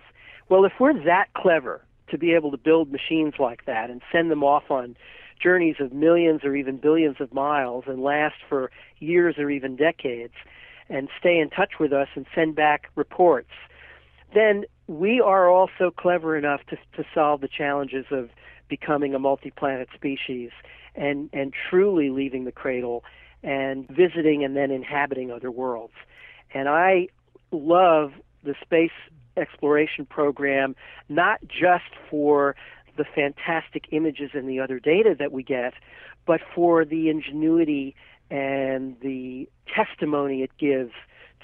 Well, 0.49 0.65
if 0.65 0.73
we're 0.79 1.05
that 1.05 1.33
clever 1.35 1.81
to 2.11 2.19
be 2.19 2.33
able 2.35 2.51
to 2.51 2.59
build 2.59 2.93
machines 2.93 3.35
like 3.39 3.65
that 3.65 3.89
and 3.89 4.03
send 4.13 4.31
them 4.31 4.43
off 4.43 4.71
on 4.71 4.97
journeys 5.41 5.77
of 5.81 5.93
millions 5.93 6.45
or 6.45 6.55
even 6.55 6.77
billions 6.77 7.17
of 7.21 7.33
miles 7.33 7.85
and 7.87 8.03
last 8.03 8.37
for 8.49 8.71
years 8.99 9.37
or 9.39 9.51
even 9.51 9.77
decades 9.77 10.35
and 10.89 11.09
stay 11.19 11.39
in 11.39 11.51
touch 11.51 11.73
with 11.81 11.93
us 11.93 12.09
and 12.15 12.27
send 12.35 12.55
back 12.55 12.91
reports, 12.95 13.51
then 14.35 14.65
we 14.87 15.21
are 15.21 15.49
also 15.49 15.91
clever 15.91 16.37
enough 16.37 16.61
to, 16.69 16.77
to 16.97 17.09
solve 17.15 17.41
the 17.41 17.49
challenges 17.49 18.07
of 18.11 18.31
becoming 18.69 19.15
a 19.15 19.19
multi-planet 19.19 19.89
species 19.95 20.51
and, 20.95 21.31
and 21.33 21.53
truly 21.71 22.11
leaving 22.11 22.45
the 22.45 22.53
cradle 22.53 23.05
and 23.43 23.89
visiting 23.89 24.45
and 24.45 24.57
then 24.57 24.71
inhabiting 24.71 25.31
other 25.31 25.51
worlds. 25.51 25.95
And 26.53 26.69
I 26.69 27.09
love 27.51 28.13
the 28.43 28.55
space 28.63 28.91
exploration 29.37 30.07
program 30.07 30.77
not 31.09 31.41
just 31.47 31.91
for 32.11 32.57
the 32.97 33.05
fantastic 33.05 33.87
images 33.91 34.31
and 34.35 34.49
the 34.49 34.61
other 34.61 34.79
data 34.79 35.15
that 35.19 35.33
we 35.33 35.43
get, 35.43 35.75
but 36.27 36.41
for 36.55 36.85
the 36.85 37.09
ingenuity 37.09 37.95
and 38.31 38.97
the 39.01 39.49
testimony 39.75 40.43
it 40.43 40.51
gives 40.59 40.93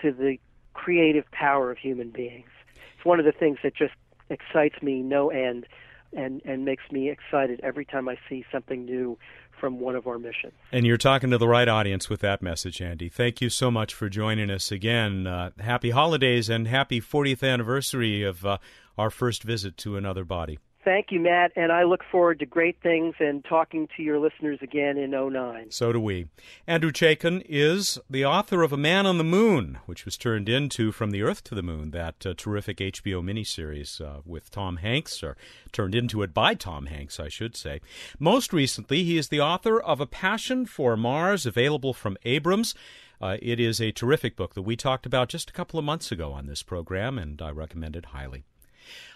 to 0.02 0.12
the 0.12 0.38
creative 0.72 1.30
power 1.30 1.70
of 1.70 1.78
human 1.78 2.10
beings. 2.10 2.48
It's 2.96 3.04
one 3.04 3.18
of 3.18 3.26
the 3.26 3.32
things 3.32 3.58
that 3.62 3.74
just 3.74 3.94
excites 4.28 4.82
me 4.82 5.02
no 5.02 5.30
end 5.30 5.66
and, 6.12 6.40
and 6.44 6.64
makes 6.64 6.84
me 6.90 7.10
excited 7.10 7.60
every 7.62 7.84
time 7.84 8.08
I 8.08 8.16
see 8.28 8.44
something 8.50 8.84
new 8.84 9.18
from 9.60 9.78
one 9.78 9.94
of 9.94 10.06
our 10.06 10.18
missions. 10.18 10.54
And 10.72 10.86
you're 10.86 10.96
talking 10.96 11.30
to 11.30 11.38
the 11.38 11.46
right 11.46 11.68
audience 11.68 12.08
with 12.08 12.20
that 12.20 12.42
message, 12.42 12.80
Andy. 12.80 13.08
Thank 13.08 13.40
you 13.40 13.50
so 13.50 13.70
much 13.70 13.92
for 13.92 14.08
joining 14.08 14.50
us 14.50 14.72
again. 14.72 15.26
Uh, 15.26 15.50
happy 15.58 15.90
holidays 15.90 16.48
and 16.48 16.66
happy 16.66 17.00
40th 17.00 17.46
anniversary 17.46 18.22
of 18.22 18.46
uh, 18.46 18.58
our 18.96 19.10
first 19.10 19.42
visit 19.42 19.76
to 19.78 19.96
another 19.96 20.24
body. 20.24 20.58
Thank 20.82 21.08
you, 21.10 21.20
Matt, 21.20 21.52
and 21.56 21.70
I 21.70 21.82
look 21.82 22.00
forward 22.10 22.38
to 22.38 22.46
great 22.46 22.80
things 22.82 23.14
and 23.18 23.44
talking 23.44 23.86
to 23.96 24.02
your 24.02 24.18
listeners 24.18 24.58
again 24.62 24.96
in 24.96 25.10
09. 25.10 25.70
So 25.70 25.92
do 25.92 26.00
we. 26.00 26.28
Andrew 26.66 26.90
Chaikin 26.90 27.44
is 27.46 27.98
the 28.08 28.24
author 28.24 28.62
of 28.62 28.72
A 28.72 28.78
Man 28.78 29.04
on 29.04 29.18
the 29.18 29.24
Moon, 29.24 29.78
which 29.84 30.06
was 30.06 30.16
turned 30.16 30.48
into 30.48 30.90
From 30.90 31.10
the 31.10 31.22
Earth 31.22 31.44
to 31.44 31.54
the 31.54 31.62
Moon, 31.62 31.90
that 31.90 32.24
uh, 32.24 32.32
terrific 32.34 32.78
HBO 32.78 33.22
miniseries 33.22 34.00
uh, 34.00 34.22
with 34.24 34.50
Tom 34.50 34.78
Hanks, 34.78 35.22
or 35.22 35.36
turned 35.70 35.94
into 35.94 36.22
it 36.22 36.32
by 36.32 36.54
Tom 36.54 36.86
Hanks, 36.86 37.20
I 37.20 37.28
should 37.28 37.56
say. 37.56 37.82
Most 38.18 38.50
recently, 38.50 39.04
he 39.04 39.18
is 39.18 39.28
the 39.28 39.40
author 39.40 39.78
of 39.78 40.00
A 40.00 40.06
Passion 40.06 40.64
for 40.64 40.96
Mars, 40.96 41.44
available 41.44 41.92
from 41.92 42.16
Abrams. 42.24 42.74
Uh, 43.20 43.36
it 43.42 43.60
is 43.60 43.82
a 43.82 43.92
terrific 43.92 44.34
book 44.34 44.54
that 44.54 44.62
we 44.62 44.76
talked 44.76 45.04
about 45.04 45.28
just 45.28 45.50
a 45.50 45.52
couple 45.52 45.78
of 45.78 45.84
months 45.84 46.10
ago 46.10 46.32
on 46.32 46.46
this 46.46 46.62
program, 46.62 47.18
and 47.18 47.42
I 47.42 47.50
recommend 47.50 47.96
it 47.96 48.06
highly. 48.06 48.44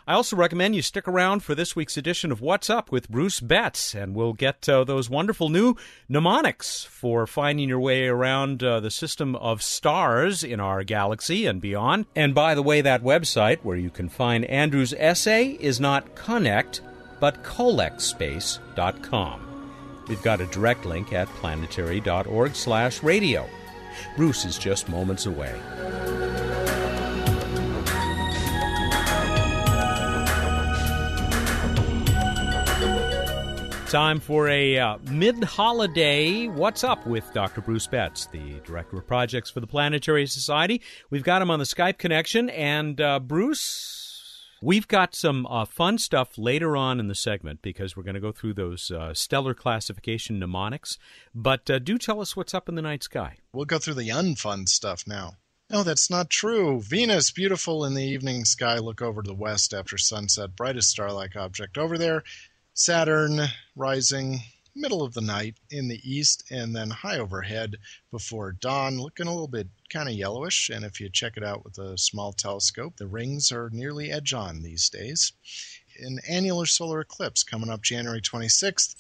I 0.07 0.13
also 0.13 0.37
recommend 0.37 0.77
you 0.77 0.83
stick 0.83 1.09
around 1.09 1.43
for 1.43 1.55
this 1.55 1.75
week's 1.75 1.97
edition 1.97 2.31
of 2.31 2.43
What's 2.43 2.69
Up 2.69 2.93
with 2.93 3.09
Bruce 3.09 3.41
Betts, 3.41 3.95
and 3.95 4.15
we'll 4.15 4.35
get 4.35 4.69
uh, 4.69 4.85
those 4.85 5.09
wonderful 5.09 5.49
new 5.49 5.77
mnemonics 6.11 6.85
for 6.85 7.27
finding 7.27 7.71
your 7.71 7.81
way 7.81 8.07
around 8.07 8.63
uh, 8.63 8.81
the 8.81 8.91
system 8.91 9.35
of 9.37 9.63
stars 9.63 10.45
in 10.45 10.61
our 10.61 10.85
galaxy 10.85 11.47
and 11.47 11.59
beyond. 11.61 12.05
And 12.15 12.35
by 12.35 12.55
the 12.55 12.63
way, 12.63 12.83
that 12.83 13.03
website 13.03 13.61
where 13.63 13.79
you 13.79 13.89
can 13.89 14.11
find 14.11 14.45
Andrew's 14.45 14.93
essay 14.93 15.57
is 15.59 15.81
not 15.81 16.15
Connect, 16.15 16.83
but 17.19 17.43
collectspace.com. 17.43 19.41
We've 20.07 20.23
got 20.23 20.43
a 20.43 20.47
direct 20.47 20.85
link 20.85 21.15
at 21.15 21.29
planetary.org 21.29 22.55
slash 22.55 23.03
radio. 23.03 23.49
Bruce 24.17 24.45
is 24.45 24.59
just 24.59 24.89
moments 24.89 25.25
away. 25.27 25.55
Time 33.89 34.19
for 34.19 34.49
a 34.49 34.77
uh, 34.77 34.99
mid 35.05 35.45
holiday 35.45 36.49
What's 36.49 36.83
Up 36.83 37.07
with 37.07 37.33
Dr. 37.33 37.61
Bruce 37.61 37.87
Betts, 37.87 38.27
the 38.27 38.61
Director 38.65 38.99
of 38.99 39.07
Projects 39.07 39.51
for 39.51 39.61
the 39.61 39.69
Planetary 39.69 40.27
Society. 40.27 40.83
We've 41.11 41.23
got 41.23 41.43
him 41.43 41.51
on 41.51 41.61
the 41.61 41.65
Skype 41.65 41.99
connection. 41.99 42.51
And 42.51 43.01
uh, 43.01 43.21
Bruce, 43.21 44.47
we've 44.61 44.89
got 44.89 45.15
some 45.15 45.47
uh, 45.47 45.65
fun 45.65 45.99
stuff 45.99 46.37
later 46.37 46.77
on 46.77 46.99
in 46.99 47.07
the 47.07 47.15
segment 47.15 47.63
because 47.63 47.97
we're 47.97 48.03
going 48.03 48.15
to 48.15 48.21
go 48.21 48.33
through 48.33 48.55
those 48.55 48.91
uh, 48.91 49.15
stellar 49.15 49.55
classification 49.55 50.41
mnemonics. 50.41 50.99
But 51.33 51.71
uh, 51.71 51.79
do 51.79 51.97
tell 51.97 52.21
us 52.21 52.35
what's 52.35 52.55
up 52.55 52.69
in 52.69 52.75
the 52.75 52.83
night 52.83 53.05
sky. 53.05 53.37
We'll 53.53 53.67
go 53.67 53.79
through 53.79 53.95
the 53.95 54.09
unfun 54.09 54.69
stuff 54.69 55.05
now. 55.07 55.35
No, 55.71 55.83
that's 55.83 56.11
not 56.11 56.31
true. 56.31 56.81
Venus, 56.83 57.31
beautiful 57.31 57.85
in 57.85 57.95
the 57.95 58.05
evening 58.05 58.45
sky. 58.45 58.79
Look 58.79 59.01
over 59.01 59.23
to 59.23 59.29
the 59.29 59.35
west 59.35 59.73
after 59.73 59.99
sunset. 59.99 60.57
Brightest 60.57 60.91
star 60.91 61.13
like 61.13 61.37
object 61.37 61.79
over 61.79 61.97
there. 61.97 62.25
Saturn 62.77 63.41
rising 63.77 64.43
middle 64.75 65.05
of 65.05 65.15
the 65.15 65.21
night 65.21 65.55
in 65.71 65.87
the 65.87 66.01
east 66.03 66.43
and 66.51 66.75
then 66.75 66.91
high 66.91 67.19
overhead 67.19 67.77
before 68.11 68.51
dawn, 68.51 68.99
looking 68.99 69.29
a 69.29 69.31
little 69.31 69.47
bit 69.47 69.69
kind 69.91 70.09
of 70.09 70.17
yellowish. 70.17 70.71
And 70.71 70.85
if 70.85 71.01
you 71.01 71.09
check 71.09 71.37
it 71.37 71.45
out 71.45 71.63
with 71.63 71.79
a 71.79 71.97
small 71.97 72.33
telescope, 72.33 72.97
the 72.97 73.07
rings 73.07 73.53
are 73.53 73.71
nearly 73.71 74.11
edge 74.11 74.35
on 74.35 74.63
these 74.63 74.89
days. 74.89 75.33
An 76.01 76.19
annular 76.29 76.67
solar 76.67 77.01
eclipse 77.01 77.45
coming 77.45 77.71
up 77.71 77.81
January 77.81 78.21
26th. 78.21 78.97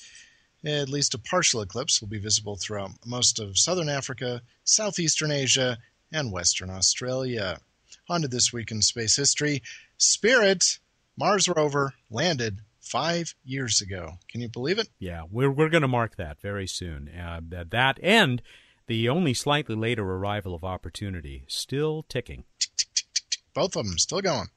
At 0.64 0.88
least 0.88 1.14
a 1.14 1.18
partial 1.18 1.60
eclipse 1.60 2.00
will 2.00 2.08
be 2.08 2.18
visible 2.18 2.54
throughout 2.54 2.92
most 3.04 3.40
of 3.40 3.58
southern 3.58 3.88
Africa, 3.88 4.42
southeastern 4.62 5.32
Asia, 5.32 5.78
and 6.12 6.30
western 6.30 6.70
Australia. 6.70 7.60
On 8.08 8.22
to 8.22 8.28
this 8.28 8.52
week 8.52 8.70
in 8.70 8.82
space 8.82 9.16
history. 9.16 9.64
Spirit, 9.98 10.78
Mars 11.16 11.48
rover, 11.48 11.94
landed 12.08 12.60
five 12.84 13.34
years 13.44 13.80
ago. 13.80 14.18
Can 14.28 14.40
you 14.40 14.48
believe 14.48 14.78
it? 14.78 14.88
Yeah, 14.98 15.22
we're, 15.30 15.50
we're 15.50 15.68
going 15.68 15.82
to 15.82 15.88
mark 15.88 16.16
that 16.16 16.40
very 16.40 16.66
soon. 16.66 17.08
Uh, 17.08 17.40
that, 17.48 17.70
that 17.70 17.98
and 18.02 18.42
the 18.86 19.08
only 19.08 19.34
slightly 19.34 19.74
later 19.74 20.04
arrival 20.04 20.54
of 20.54 20.62
Opportunity 20.64 21.44
still 21.48 22.04
ticking. 22.08 22.44
Tick, 22.58 22.70
tick, 22.76 22.88
tick, 22.94 23.06
tick, 23.14 23.24
tick. 23.30 23.40
Both 23.54 23.76
of 23.76 23.86
them 23.86 23.98
still 23.98 24.20
going. 24.20 24.48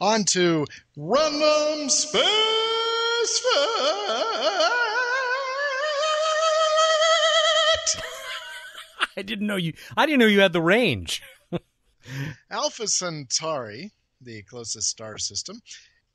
On 0.00 0.24
to 0.24 0.66
Random 0.96 1.88
Space 1.88 2.22
Fact! 3.40 4.76
I 9.16 9.22
didn't 9.22 9.46
know 9.46 9.56
you. 9.56 9.72
I 9.96 10.04
didn't 10.04 10.18
know 10.20 10.26
you 10.26 10.40
had 10.40 10.52
the 10.52 10.60
range. 10.60 11.22
Alpha 12.50 12.86
Centauri, 12.86 13.92
the 14.20 14.42
closest 14.42 14.88
star 14.90 15.16
system, 15.16 15.62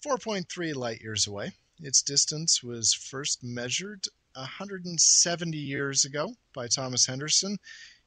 4.3 0.05 0.75
light 0.75 1.01
years 1.01 1.27
away. 1.27 1.51
Its 1.79 2.01
distance 2.01 2.63
was 2.63 2.93
first 2.93 3.43
measured 3.43 4.07
170 4.33 5.57
years 5.57 6.05
ago 6.05 6.33
by 6.53 6.67
Thomas 6.67 7.05
Henderson 7.05 7.57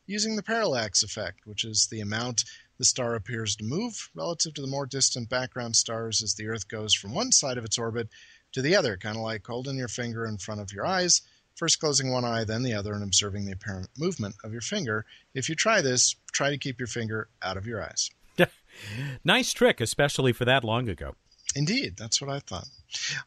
using 0.07 0.37
the 0.37 0.43
parallax 0.43 1.03
effect, 1.03 1.47
which 1.47 1.65
is 1.65 1.87
the 1.91 2.01
amount 2.01 2.45
the 2.79 2.85
star 2.85 3.15
appears 3.15 3.55
to 3.57 3.65
move 3.65 4.11
relative 4.15 4.55
to 4.55 4.61
the 4.61 4.67
more 4.67 4.87
distant 4.87 5.29
background 5.29 5.77
stars 5.77 6.23
as 6.23 6.35
the 6.35 6.49
Earth 6.49 6.69
goes 6.69 6.95
from 6.95 7.15
one 7.15 7.31
side 7.31 7.59
of 7.59 7.65
its 7.65 7.79
orbit 7.79 8.09
to 8.53 8.63
the 8.63 8.75
other, 8.75 8.97
kind 8.97 9.17
of 9.17 9.23
like 9.23 9.47
holding 9.47 9.77
your 9.77 9.89
finger 9.89 10.27
in 10.27 10.39
front 10.39 10.61
of 10.61 10.73
your 10.73 10.85
eyes, 10.85 11.23
first 11.55 11.79
closing 11.79 12.11
one 12.11 12.25
eye, 12.25 12.45
then 12.45 12.65
the 12.65 12.75
other, 12.75 12.93
and 12.93 13.05
observing 13.05 13.47
the 13.47 13.53
apparent 13.53 13.89
movement 13.97 14.35
of 14.43 14.53
your 14.53 14.61
finger. 14.61 15.07
If 15.35 15.49
you 15.49 15.55
try 15.55 15.81
this, 15.81 16.17
try 16.33 16.51
to 16.51 16.59
keep 16.59 16.81
your 16.81 16.89
finger 16.89 17.29
out 17.41 17.57
of 17.57 17.67
your 17.67 17.83
eyes. 17.83 18.11
nice 19.25 19.53
trick, 19.53 19.81
especially 19.81 20.33
for 20.33 20.45
that 20.45 20.65
long 20.65 20.89
ago. 20.89 21.15
Indeed, 21.55 21.97
that's 21.97 22.21
what 22.21 22.31
I 22.31 22.41
thought. 22.41 22.69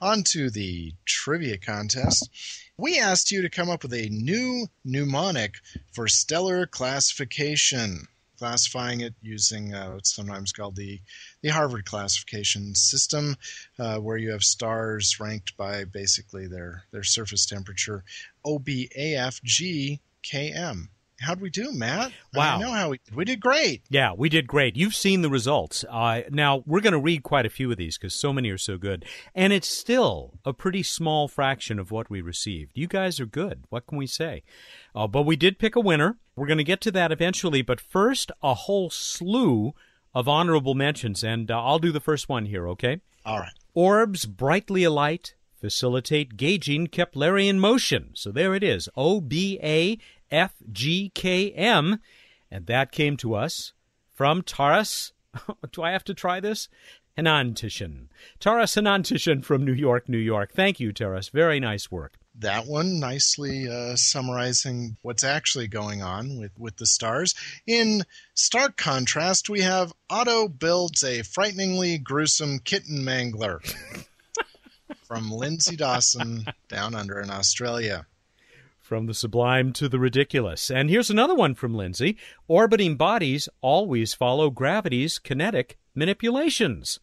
On 0.01 0.23
to 0.23 0.49
the 0.49 0.93
trivia 1.05 1.57
contest. 1.57 2.29
We 2.77 2.99
asked 2.99 3.31
you 3.31 3.41
to 3.41 3.49
come 3.49 3.69
up 3.69 3.83
with 3.83 3.93
a 3.93 4.09
new 4.09 4.67
mnemonic 4.83 5.55
for 5.93 6.07
stellar 6.07 6.67
classification, 6.67 8.07
classifying 8.37 9.01
it 9.01 9.15
using 9.21 9.73
uh, 9.73 9.91
what's 9.91 10.13
sometimes 10.13 10.51
called 10.51 10.75
the, 10.75 10.99
the 11.41 11.49
Harvard 11.49 11.85
classification 11.85 12.75
system, 12.75 13.35
uh, 13.79 13.97
where 13.97 14.17
you 14.17 14.31
have 14.31 14.43
stars 14.43 15.19
ranked 15.19 15.55
by 15.57 15.85
basically 15.85 16.47
their, 16.47 16.83
their 16.91 17.03
surface 17.03 17.45
temperature, 17.45 18.03
OBAFGKM. 18.45 19.99
How'd 21.19 21.41
we 21.41 21.49
do, 21.49 21.71
Matt? 21.71 22.11
Wow. 22.33 22.57
I 22.57 22.61
know 22.61 22.71
how 22.71 22.89
we 22.89 22.99
did. 23.03 23.15
We 23.15 23.25
did 23.25 23.39
great. 23.39 23.81
Yeah, 23.89 24.13
we 24.15 24.29
did 24.29 24.45
great. 24.45 24.77
You've 24.77 24.95
seen 24.95 25.23
the 25.23 25.29
results. 25.29 25.83
Uh, 25.89 26.21
now, 26.29 26.63
we're 26.67 26.81
going 26.81 26.93
to 26.93 26.99
read 26.99 27.23
quite 27.23 27.45
a 27.45 27.49
few 27.49 27.71
of 27.71 27.77
these 27.77 27.97
because 27.97 28.13
so 28.13 28.31
many 28.31 28.51
are 28.51 28.57
so 28.57 28.77
good. 28.77 29.03
And 29.33 29.51
it's 29.51 29.67
still 29.67 30.33
a 30.45 30.53
pretty 30.53 30.83
small 30.83 31.27
fraction 31.27 31.79
of 31.79 31.89
what 31.89 32.09
we 32.09 32.21
received. 32.21 32.73
You 32.75 32.87
guys 32.87 33.19
are 33.19 33.25
good. 33.25 33.63
What 33.69 33.87
can 33.87 33.97
we 33.97 34.05
say? 34.05 34.43
Uh, 34.93 35.07
but 35.07 35.23
we 35.23 35.35
did 35.35 35.57
pick 35.57 35.75
a 35.75 35.81
winner. 35.81 36.17
We're 36.35 36.47
going 36.47 36.59
to 36.59 36.63
get 36.63 36.81
to 36.81 36.91
that 36.91 37.11
eventually. 37.11 37.63
But 37.63 37.81
first, 37.81 38.31
a 38.43 38.53
whole 38.53 38.91
slew 38.91 39.73
of 40.13 40.27
honorable 40.27 40.75
mentions. 40.75 41.23
And 41.23 41.49
uh, 41.49 41.59
I'll 41.63 41.79
do 41.79 41.91
the 41.91 41.99
first 41.99 42.29
one 42.29 42.45
here, 42.45 42.67
okay? 42.69 43.01
All 43.25 43.39
right. 43.39 43.53
Orbs 43.73 44.27
brightly 44.27 44.83
alight 44.83 45.33
facilitate 45.59 46.37
gauging 46.37 46.87
Keplerian 46.87 47.57
motion. 47.57 48.11
So 48.13 48.31
there 48.31 48.53
it 48.53 48.63
is. 48.63 48.87
O 48.95 49.19
B 49.19 49.59
A 49.63 49.97
FGKM, 50.31 51.99
and 52.51 52.65
that 52.65 52.91
came 52.91 53.17
to 53.17 53.35
us 53.35 53.73
from 54.13 54.41
Taras. 54.41 55.13
Do 55.71 55.83
I 55.83 55.91
have 55.91 56.03
to 56.05 56.13
try 56.13 56.39
this? 56.39 56.69
Hanantishan. 57.17 58.07
Taras 58.39 58.75
Hanantishan 58.75 59.43
from 59.43 59.65
New 59.65 59.73
York, 59.73 60.07
New 60.07 60.17
York. 60.17 60.51
Thank 60.53 60.79
you, 60.79 60.93
Taras. 60.93 61.29
Very 61.29 61.59
nice 61.59 61.91
work. 61.91 62.17
That 62.39 62.67
one 62.67 62.99
nicely 62.99 63.67
uh, 63.67 63.95
summarizing 63.95 64.97
what's 65.01 65.23
actually 65.23 65.67
going 65.67 66.03
on 66.03 66.37
with, 66.37 66.51
with 66.57 66.77
the 66.77 66.85
stars. 66.85 67.33
In 67.65 68.03
stark 68.35 68.77
contrast, 68.77 69.49
we 69.49 69.61
have 69.61 69.91
Otto 70.07 70.47
builds 70.47 71.03
a 71.03 71.23
frighteningly 71.23 71.97
gruesome 71.97 72.59
kitten 72.59 73.03
mangler 73.03 73.59
from 75.07 75.31
Lindsay 75.31 75.75
Dawson 75.75 76.45
down 76.69 76.93
under 76.93 77.19
in 77.19 77.31
Australia. 77.31 78.05
From 78.87 79.05
the 79.05 79.13
sublime 79.13 79.73
to 79.73 79.89
the 79.89 79.99
ridiculous. 79.99 80.71
And 80.71 80.89
here's 80.89 81.09
another 81.09 81.35
one 81.35 81.55
from 81.55 81.75
Lindsay. 81.75 82.15
Orbiting 82.47 82.95
bodies 82.95 83.49
always 83.59 84.13
follow 84.13 84.49
gravity's 84.49 85.19
kinetic 85.19 85.77
manipulations. 85.93 87.01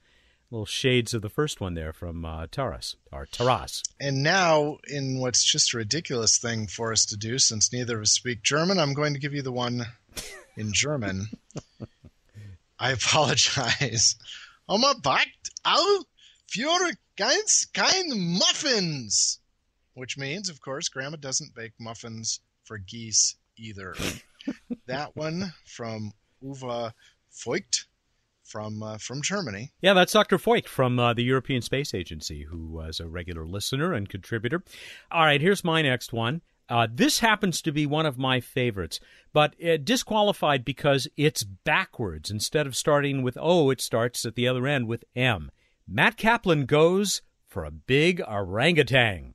Little 0.50 0.64
shades 0.64 1.12
of 1.12 1.20
the 1.20 1.28
first 1.28 1.60
one 1.60 1.74
there 1.74 1.92
from 1.92 2.24
uh, 2.24 2.46
Taras, 2.50 2.96
or 3.12 3.26
Taras. 3.26 3.82
And 4.00 4.22
now, 4.22 4.78
in 4.88 5.20
what's 5.20 5.44
just 5.44 5.74
a 5.74 5.76
ridiculous 5.76 6.38
thing 6.38 6.68
for 6.68 6.90
us 6.90 7.04
to 7.04 7.18
do, 7.18 7.38
since 7.38 7.70
neither 7.70 7.96
of 7.96 8.04
us 8.04 8.12
speak 8.12 8.42
German, 8.42 8.78
I'm 8.78 8.94
going 8.94 9.12
to 9.12 9.20
give 9.20 9.34
you 9.34 9.42
the 9.42 9.52
one 9.52 9.84
in 10.56 10.72
German. 10.72 11.26
I 12.78 12.92
apologize. 12.92 14.16
Oma 14.70 14.94
backt 15.02 15.50
all 15.66 16.06
für 16.50 16.94
ganz 17.18 17.66
kein 17.74 18.38
Muffins 18.38 19.38
which 19.94 20.18
means, 20.18 20.48
of 20.48 20.61
course, 20.61 20.88
Grandma 20.88 21.16
doesn't 21.16 21.54
bake 21.54 21.72
muffins 21.78 22.40
for 22.64 22.78
geese 22.78 23.37
either. 23.57 23.94
that 24.87 25.14
one 25.16 25.52
from 25.64 26.12
Uwe 26.42 26.92
Voigt 27.44 27.87
from 28.44 28.83
uh, 28.83 28.98
from 28.98 29.22
Germany. 29.22 29.72
Yeah, 29.80 29.94
that's 29.94 30.12
Dr. 30.12 30.38
Voigt 30.38 30.68
from 30.68 30.98
uh, 30.98 31.14
the 31.14 31.24
European 31.24 31.62
Space 31.62 31.94
Agency, 31.94 32.44
who 32.44 32.66
was 32.66 33.00
a 33.00 33.09
regular 33.09 33.46
listener 33.46 33.92
and 33.92 34.09
contributor. 34.09 34.62
All 35.11 35.24
right, 35.24 35.40
here's 35.40 35.64
my 35.64 35.83
next 35.83 36.12
one. 36.12 36.42
Uh, 36.68 36.87
this 36.90 37.18
happens 37.18 37.61
to 37.61 37.72
be 37.72 37.85
one 37.85 38.07
of 38.07 38.16
my 38.16 38.40
favorites, 38.40 38.98
but 39.35 39.54
disqualified 39.85 40.64
because 40.64 41.07
it's 41.16 41.42
backwards. 41.42 42.30
Instead 42.30 42.66
of 42.66 42.74
starting 42.74 43.22
with 43.22 43.37
O, 43.38 43.68
it 43.68 43.83
starts 43.83 44.24
at 44.24 44.35
the 44.35 44.48
other 44.48 44.66
end 44.66 44.88
with 44.88 45.04
M. 45.14 45.50
Matt 45.87 46.16
Kaplan 46.16 46.64
goes 46.64 47.20
for 47.46 47.64
a 47.64 47.70
big 47.70 48.22
orangutan. 48.22 49.35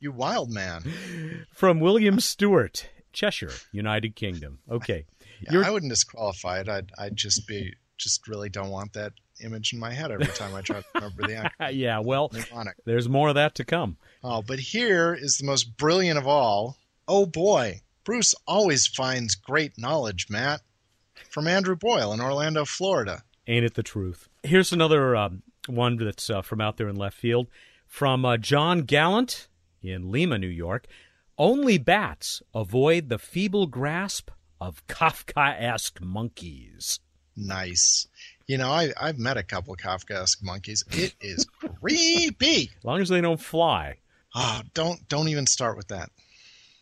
You 0.00 0.12
wild 0.12 0.50
man. 0.50 1.46
From 1.52 1.80
William 1.80 2.20
Stewart. 2.20 2.88
Cheshire, 3.12 3.52
United 3.72 4.14
Kingdom. 4.14 4.60
Okay. 4.70 5.06
Yeah, 5.50 5.62
I 5.66 5.70
wouldn't 5.70 5.90
disqualify 5.90 6.60
it. 6.60 6.68
I'd, 6.68 6.92
I'd 6.98 7.16
just 7.16 7.48
be, 7.48 7.74
just 7.96 8.28
really 8.28 8.48
don't 8.48 8.70
want 8.70 8.92
that 8.92 9.12
image 9.42 9.72
in 9.72 9.78
my 9.78 9.92
head 9.92 10.10
every 10.10 10.26
time 10.26 10.54
I 10.54 10.60
try 10.60 10.80
to 10.80 10.84
remember 10.94 11.26
the 11.26 11.34
actor. 11.60 11.70
yeah, 11.72 11.98
well, 12.00 12.30
there's 12.84 13.08
more 13.08 13.28
of 13.28 13.34
that 13.36 13.54
to 13.56 13.64
come. 13.64 13.96
Oh, 14.22 14.42
but 14.42 14.58
here 14.58 15.14
is 15.14 15.38
the 15.38 15.46
most 15.46 15.76
brilliant 15.76 16.18
of 16.18 16.26
all. 16.26 16.76
Oh 17.06 17.26
boy, 17.26 17.80
Bruce 18.04 18.34
always 18.46 18.86
finds 18.86 19.34
great 19.34 19.78
knowledge, 19.78 20.26
Matt. 20.28 20.60
From 21.30 21.48
Andrew 21.48 21.76
Boyle 21.76 22.12
in 22.12 22.20
Orlando, 22.20 22.64
Florida. 22.64 23.22
Ain't 23.46 23.64
it 23.64 23.74
the 23.74 23.82
truth? 23.82 24.28
Here's 24.42 24.72
another 24.72 25.16
um, 25.16 25.42
one 25.66 25.96
that's 25.96 26.30
uh, 26.30 26.42
from 26.42 26.60
out 26.60 26.76
there 26.76 26.88
in 26.88 26.96
left 26.96 27.16
field. 27.16 27.48
From 27.86 28.24
uh, 28.24 28.36
John 28.36 28.82
Gallant 28.82 29.48
in 29.82 30.10
Lima, 30.10 30.38
New 30.38 30.46
York. 30.46 30.86
Only 31.36 31.78
bats 31.78 32.42
avoid 32.54 33.08
the 33.08 33.18
feeble 33.18 33.66
grasp 33.66 34.30
of 34.60 34.86
Kafkaesque 34.88 36.00
monkeys. 36.00 37.00
Nice. 37.36 38.08
You 38.48 38.58
know, 38.58 38.70
I, 38.70 38.92
I've 39.00 39.18
met 39.18 39.36
a 39.36 39.42
couple 39.44 39.72
of 39.72 39.78
Kafkaesque 39.78 40.42
monkeys. 40.42 40.82
It 40.90 41.14
is 41.20 41.46
creepy. 41.80 42.70
As 42.76 42.84
long 42.84 43.00
as 43.00 43.08
they 43.08 43.20
don't 43.20 43.40
fly. 43.40 43.98
Oh, 44.34 44.60
don't 44.74 45.08
don't 45.08 45.28
even 45.28 45.46
start 45.46 45.76
with 45.76 45.88
that. 45.88 46.10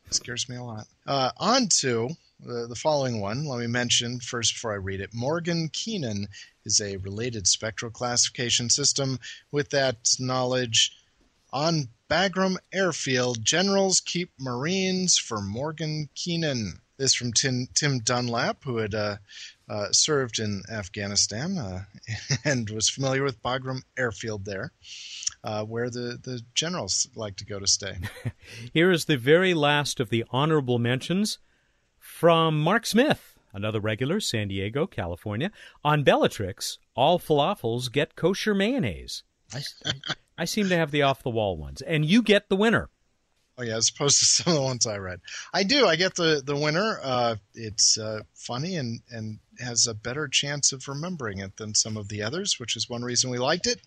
It 0.06 0.14
scares 0.14 0.48
me 0.48 0.56
a 0.56 0.62
lot. 0.62 0.86
Uh, 1.06 1.32
on 1.36 1.68
to 1.80 2.08
the, 2.40 2.66
the 2.68 2.74
following 2.74 3.20
one. 3.20 3.44
Let 3.44 3.60
me 3.60 3.66
mention 3.66 4.20
first 4.20 4.54
before 4.54 4.72
I 4.72 4.76
read 4.76 5.00
it. 5.00 5.10
Morgan 5.12 5.68
Keenan 5.72 6.28
is 6.64 6.80
a 6.80 6.96
related 6.98 7.46
spectral 7.46 7.90
classification 7.90 8.70
system. 8.70 9.18
With 9.52 9.70
that 9.70 9.96
knowledge, 10.18 10.92
on 11.52 11.88
Bagram 12.08 12.56
Airfield, 12.72 13.44
generals 13.44 14.00
keep 14.00 14.30
Marines 14.38 15.18
for 15.18 15.40
Morgan 15.40 16.08
Keenan. 16.14 16.80
This 16.98 17.14
from 17.14 17.32
Tim, 17.32 17.68
Tim 17.74 17.98
Dunlap, 17.98 18.64
who 18.64 18.78
had 18.78 18.94
uh, 18.94 19.16
uh, 19.68 19.92
served 19.92 20.38
in 20.38 20.62
Afghanistan 20.70 21.58
uh, 21.58 21.84
and 22.44 22.70
was 22.70 22.88
familiar 22.88 23.22
with 23.22 23.42
Bagram 23.42 23.82
Airfield 23.98 24.44
there, 24.44 24.72
uh, 25.44 25.64
where 25.64 25.90
the, 25.90 26.18
the 26.22 26.40
generals 26.54 27.08
like 27.14 27.36
to 27.36 27.44
go 27.44 27.58
to 27.58 27.66
stay. 27.66 27.96
Here 28.72 28.90
is 28.90 29.04
the 29.04 29.18
very 29.18 29.52
last 29.52 30.00
of 30.00 30.08
the 30.08 30.24
honorable 30.30 30.78
mentions 30.78 31.38
from 31.98 32.60
Mark 32.60 32.86
Smith, 32.86 33.36
another 33.52 33.80
regular, 33.80 34.20
San 34.20 34.48
Diego, 34.48 34.86
California. 34.86 35.50
On 35.84 36.02
Bellatrix, 36.02 36.78
all 36.94 37.18
falafels 37.18 37.92
get 37.92 38.16
kosher 38.16 38.54
mayonnaise. 38.54 39.22
I, 39.52 39.60
I 39.84 39.92
seem 40.44 40.68
to 40.68 40.76
have 40.76 40.90
the 40.90 41.02
off 41.02 41.22
the 41.22 41.30
wall 41.30 41.56
ones, 41.56 41.80
and 41.82 42.04
you 42.04 42.22
get 42.22 42.48
the 42.48 42.56
winner. 42.56 42.90
Oh 43.58 43.62
yeah, 43.62 43.76
as 43.76 43.88
opposed 43.88 44.18
to 44.18 44.24
some 44.26 44.52
of 44.52 44.58
the 44.58 44.62
ones 44.62 44.86
I 44.86 44.98
read. 44.98 45.20
I 45.52 45.62
do. 45.62 45.86
I 45.86 45.96
get 45.96 46.14
the 46.14 46.42
the 46.44 46.56
winner. 46.56 46.98
Uh, 47.02 47.36
it's 47.54 47.98
uh, 47.98 48.20
funny 48.34 48.76
and 48.76 49.00
and 49.10 49.38
has 49.58 49.86
a 49.86 49.94
better 49.94 50.28
chance 50.28 50.72
of 50.72 50.86
remembering 50.88 51.38
it 51.38 51.56
than 51.56 51.74
some 51.74 51.96
of 51.96 52.08
the 52.08 52.22
others, 52.22 52.60
which 52.60 52.76
is 52.76 52.88
one 52.88 53.02
reason 53.02 53.30
we 53.30 53.38
liked 53.38 53.66
it. 53.66 53.80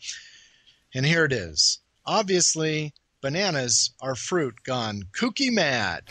And 0.93 1.05
here 1.05 1.25
it 1.25 1.31
is. 1.31 1.79
Obviously, 2.05 2.93
bananas 3.21 3.91
are 4.01 4.15
fruit 4.15 4.63
gone 4.63 5.03
kooky 5.11 5.51
mad. 5.51 6.05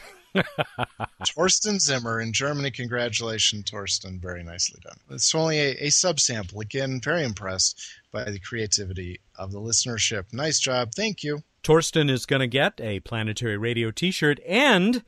Torsten 1.25 1.81
Zimmer 1.81 2.21
in 2.21 2.33
Germany. 2.33 2.71
Congratulations, 2.71 3.65
Torsten. 3.65 4.21
Very 4.21 4.43
nicely 4.43 4.81
done. 4.83 4.97
It's 5.11 5.35
only 5.35 5.59
a, 5.59 5.71
a 5.73 5.89
subsample. 5.89 6.63
Again, 6.63 7.01
very 7.03 7.25
impressed 7.25 7.81
by 8.13 8.25
the 8.25 8.39
creativity 8.39 9.21
of 9.37 9.53
the 9.53 9.61
listenership. 9.61 10.33
Nice 10.33 10.59
job. 10.59 10.93
Thank 10.95 11.23
you. 11.23 11.43
Torsten 11.63 12.11
is 12.11 12.27
going 12.27 12.41
to 12.41 12.47
get 12.47 12.81
a 12.81 13.01
Planetary 13.01 13.57
Radio 13.57 13.91
t 13.91 14.11
shirt 14.11 14.41
and 14.47 15.03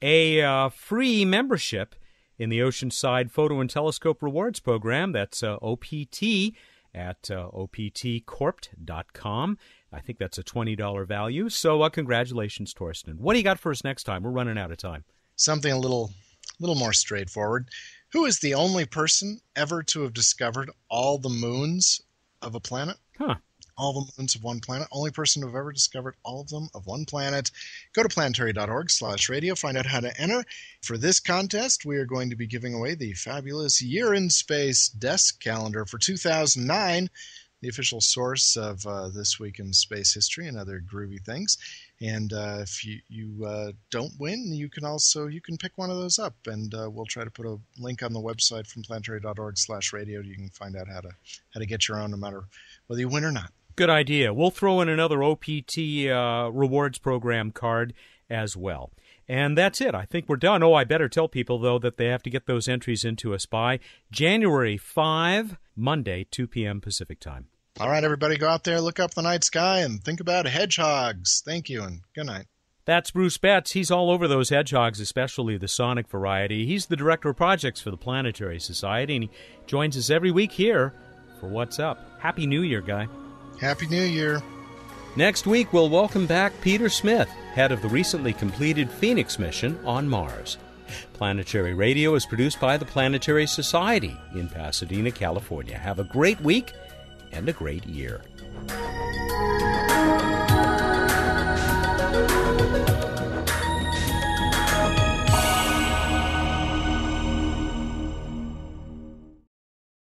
a 0.00 0.42
uh, 0.42 0.68
free 0.68 1.24
membership 1.24 1.94
in 2.38 2.50
the 2.50 2.60
Oceanside 2.60 3.30
Photo 3.30 3.60
and 3.60 3.70
Telescope 3.70 4.22
Rewards 4.22 4.60
Program. 4.60 5.12
That's 5.12 5.42
uh, 5.42 5.56
OPT 5.62 6.52
at 6.94 7.30
uh, 7.30 7.48
optcorp.com. 7.54 9.58
I 9.92 10.00
think 10.00 10.18
that's 10.18 10.38
a 10.38 10.42
$20 10.42 11.06
value. 11.06 11.48
So, 11.48 11.82
uh, 11.82 11.88
congratulations, 11.88 12.72
Torsten. 12.72 13.18
What 13.18 13.34
do 13.34 13.38
you 13.38 13.44
got 13.44 13.58
for 13.58 13.70
us 13.70 13.84
next 13.84 14.04
time? 14.04 14.22
We're 14.22 14.30
running 14.30 14.58
out 14.58 14.70
of 14.70 14.78
time. 14.78 15.04
Something 15.36 15.72
a 15.72 15.78
little, 15.78 16.10
little 16.58 16.76
more 16.76 16.92
straightforward. 16.92 17.68
Who 18.12 18.24
is 18.24 18.40
the 18.40 18.54
only 18.54 18.84
person 18.84 19.40
ever 19.56 19.82
to 19.84 20.02
have 20.02 20.14
discovered 20.14 20.70
all 20.88 21.18
the 21.18 21.28
moons 21.28 22.00
of 22.40 22.54
a 22.54 22.60
planet? 22.60 22.96
Huh 23.18 23.36
all 23.76 23.92
the 23.92 24.12
moons 24.18 24.34
of 24.34 24.44
one 24.44 24.60
planet. 24.60 24.88
Only 24.92 25.10
person 25.10 25.42
to 25.42 25.48
have 25.48 25.56
ever 25.56 25.72
discovered 25.72 26.14
all 26.22 26.40
of 26.40 26.48
them 26.48 26.68
of 26.74 26.86
one 26.86 27.04
planet. 27.04 27.50
Go 27.94 28.02
to 28.02 28.08
planetary.org 28.08 28.90
slash 28.90 29.28
radio. 29.28 29.54
Find 29.54 29.76
out 29.76 29.86
how 29.86 30.00
to 30.00 30.20
enter. 30.20 30.44
For 30.82 30.98
this 30.98 31.20
contest, 31.20 31.84
we 31.84 31.96
are 31.96 32.04
going 32.04 32.30
to 32.30 32.36
be 32.36 32.46
giving 32.46 32.74
away 32.74 32.94
the 32.94 33.14
fabulous 33.14 33.82
Year 33.82 34.14
in 34.14 34.30
Space 34.30 34.88
desk 34.88 35.40
calendar 35.40 35.84
for 35.84 35.98
2009 35.98 37.10
the 37.62 37.68
official 37.68 38.00
source 38.00 38.56
of 38.56 38.86
uh, 38.86 39.08
this 39.08 39.40
week 39.40 39.58
in 39.58 39.72
space 39.72 40.12
history 40.12 40.48
and 40.48 40.58
other 40.58 40.82
groovy 40.92 41.24
things. 41.24 41.56
And 42.02 42.32
uh, 42.32 42.58
if 42.60 42.84
you, 42.84 42.98
you 43.08 43.46
uh, 43.46 43.72
don't 43.90 44.12
win, 44.18 44.52
you 44.52 44.68
can 44.68 44.84
also 44.84 45.28
you 45.28 45.40
can 45.40 45.56
pick 45.56 45.78
one 45.78 45.88
of 45.88 45.96
those 45.96 46.18
up, 46.18 46.34
and 46.46 46.74
uh, 46.74 46.90
we'll 46.90 47.06
try 47.06 47.24
to 47.24 47.30
put 47.30 47.46
a 47.46 47.58
link 47.78 48.02
on 48.02 48.12
the 48.12 48.20
website 48.20 48.66
from 48.66 48.82
planetary.org/radio. 48.82 50.20
You 50.20 50.34
can 50.34 50.50
find 50.50 50.76
out 50.76 50.88
how 50.88 51.00
to 51.00 51.10
how 51.54 51.60
to 51.60 51.66
get 51.66 51.88
your 51.88 52.00
own, 52.00 52.10
no 52.10 52.16
matter 52.16 52.42
whether 52.88 53.00
you 53.00 53.08
win 53.08 53.24
or 53.24 53.32
not. 53.32 53.52
Good 53.76 53.88
idea. 53.88 54.34
We'll 54.34 54.50
throw 54.50 54.80
in 54.80 54.88
another 54.88 55.22
OPT 55.22 56.08
uh, 56.10 56.50
rewards 56.52 56.98
program 56.98 57.52
card 57.52 57.94
as 58.28 58.56
well. 58.56 58.90
And 59.28 59.56
that's 59.56 59.80
it. 59.80 59.94
I 59.94 60.04
think 60.04 60.28
we're 60.28 60.36
done. 60.36 60.62
Oh, 60.62 60.74
I 60.74 60.84
better 60.84 61.08
tell 61.08 61.28
people, 61.28 61.58
though, 61.58 61.78
that 61.78 61.96
they 61.96 62.06
have 62.06 62.22
to 62.24 62.30
get 62.30 62.46
those 62.46 62.68
entries 62.68 63.04
into 63.04 63.32
us 63.32 63.46
by 63.46 63.78
January 64.10 64.76
5, 64.76 65.56
Monday, 65.76 66.26
2 66.30 66.48
p.m. 66.48 66.80
Pacific 66.80 67.20
time. 67.20 67.46
All 67.80 67.88
right, 67.88 68.04
everybody, 68.04 68.36
go 68.36 68.48
out 68.48 68.64
there, 68.64 68.82
look 68.82 69.00
up 69.00 69.14
the 69.14 69.22
night 69.22 69.44
sky, 69.44 69.78
and 69.78 70.04
think 70.04 70.20
about 70.20 70.46
hedgehogs. 70.46 71.42
Thank 71.44 71.70
you, 71.70 71.82
and 71.82 72.02
good 72.14 72.26
night. 72.26 72.46
That's 72.84 73.10
Bruce 73.10 73.38
Betts. 73.38 73.72
He's 73.72 73.90
all 73.90 74.10
over 74.10 74.28
those 74.28 74.50
hedgehogs, 74.50 75.00
especially 75.00 75.56
the 75.56 75.68
sonic 75.68 76.06
variety. 76.06 76.66
He's 76.66 76.86
the 76.86 76.96
director 76.96 77.30
of 77.30 77.36
projects 77.36 77.80
for 77.80 77.90
the 77.90 77.96
Planetary 77.96 78.60
Society, 78.60 79.16
and 79.16 79.24
he 79.24 79.30
joins 79.66 79.96
us 79.96 80.10
every 80.10 80.30
week 80.30 80.52
here 80.52 80.92
for 81.40 81.48
What's 81.48 81.78
Up. 81.78 81.98
Happy 82.20 82.46
New 82.46 82.60
Year, 82.60 82.82
guy. 82.82 83.08
Happy 83.58 83.86
New 83.86 84.04
Year. 84.04 84.42
Next 85.16 85.46
week, 85.46 85.72
we'll 85.72 85.88
welcome 85.88 86.26
back 86.26 86.52
Peter 86.60 86.90
Smith, 86.90 87.28
head 87.54 87.72
of 87.72 87.80
the 87.80 87.88
recently 87.88 88.34
completed 88.34 88.90
Phoenix 88.90 89.38
mission 89.38 89.78
on 89.86 90.06
Mars. 90.06 90.58
Planetary 91.14 91.72
Radio 91.72 92.14
is 92.16 92.26
produced 92.26 92.60
by 92.60 92.76
the 92.76 92.84
Planetary 92.84 93.46
Society 93.46 94.14
in 94.34 94.48
Pasadena, 94.48 95.10
California. 95.10 95.78
Have 95.78 96.00
a 96.00 96.04
great 96.04 96.40
week 96.42 96.72
and 97.32 97.48
a 97.48 97.52
great 97.52 97.86
year. 97.86 98.22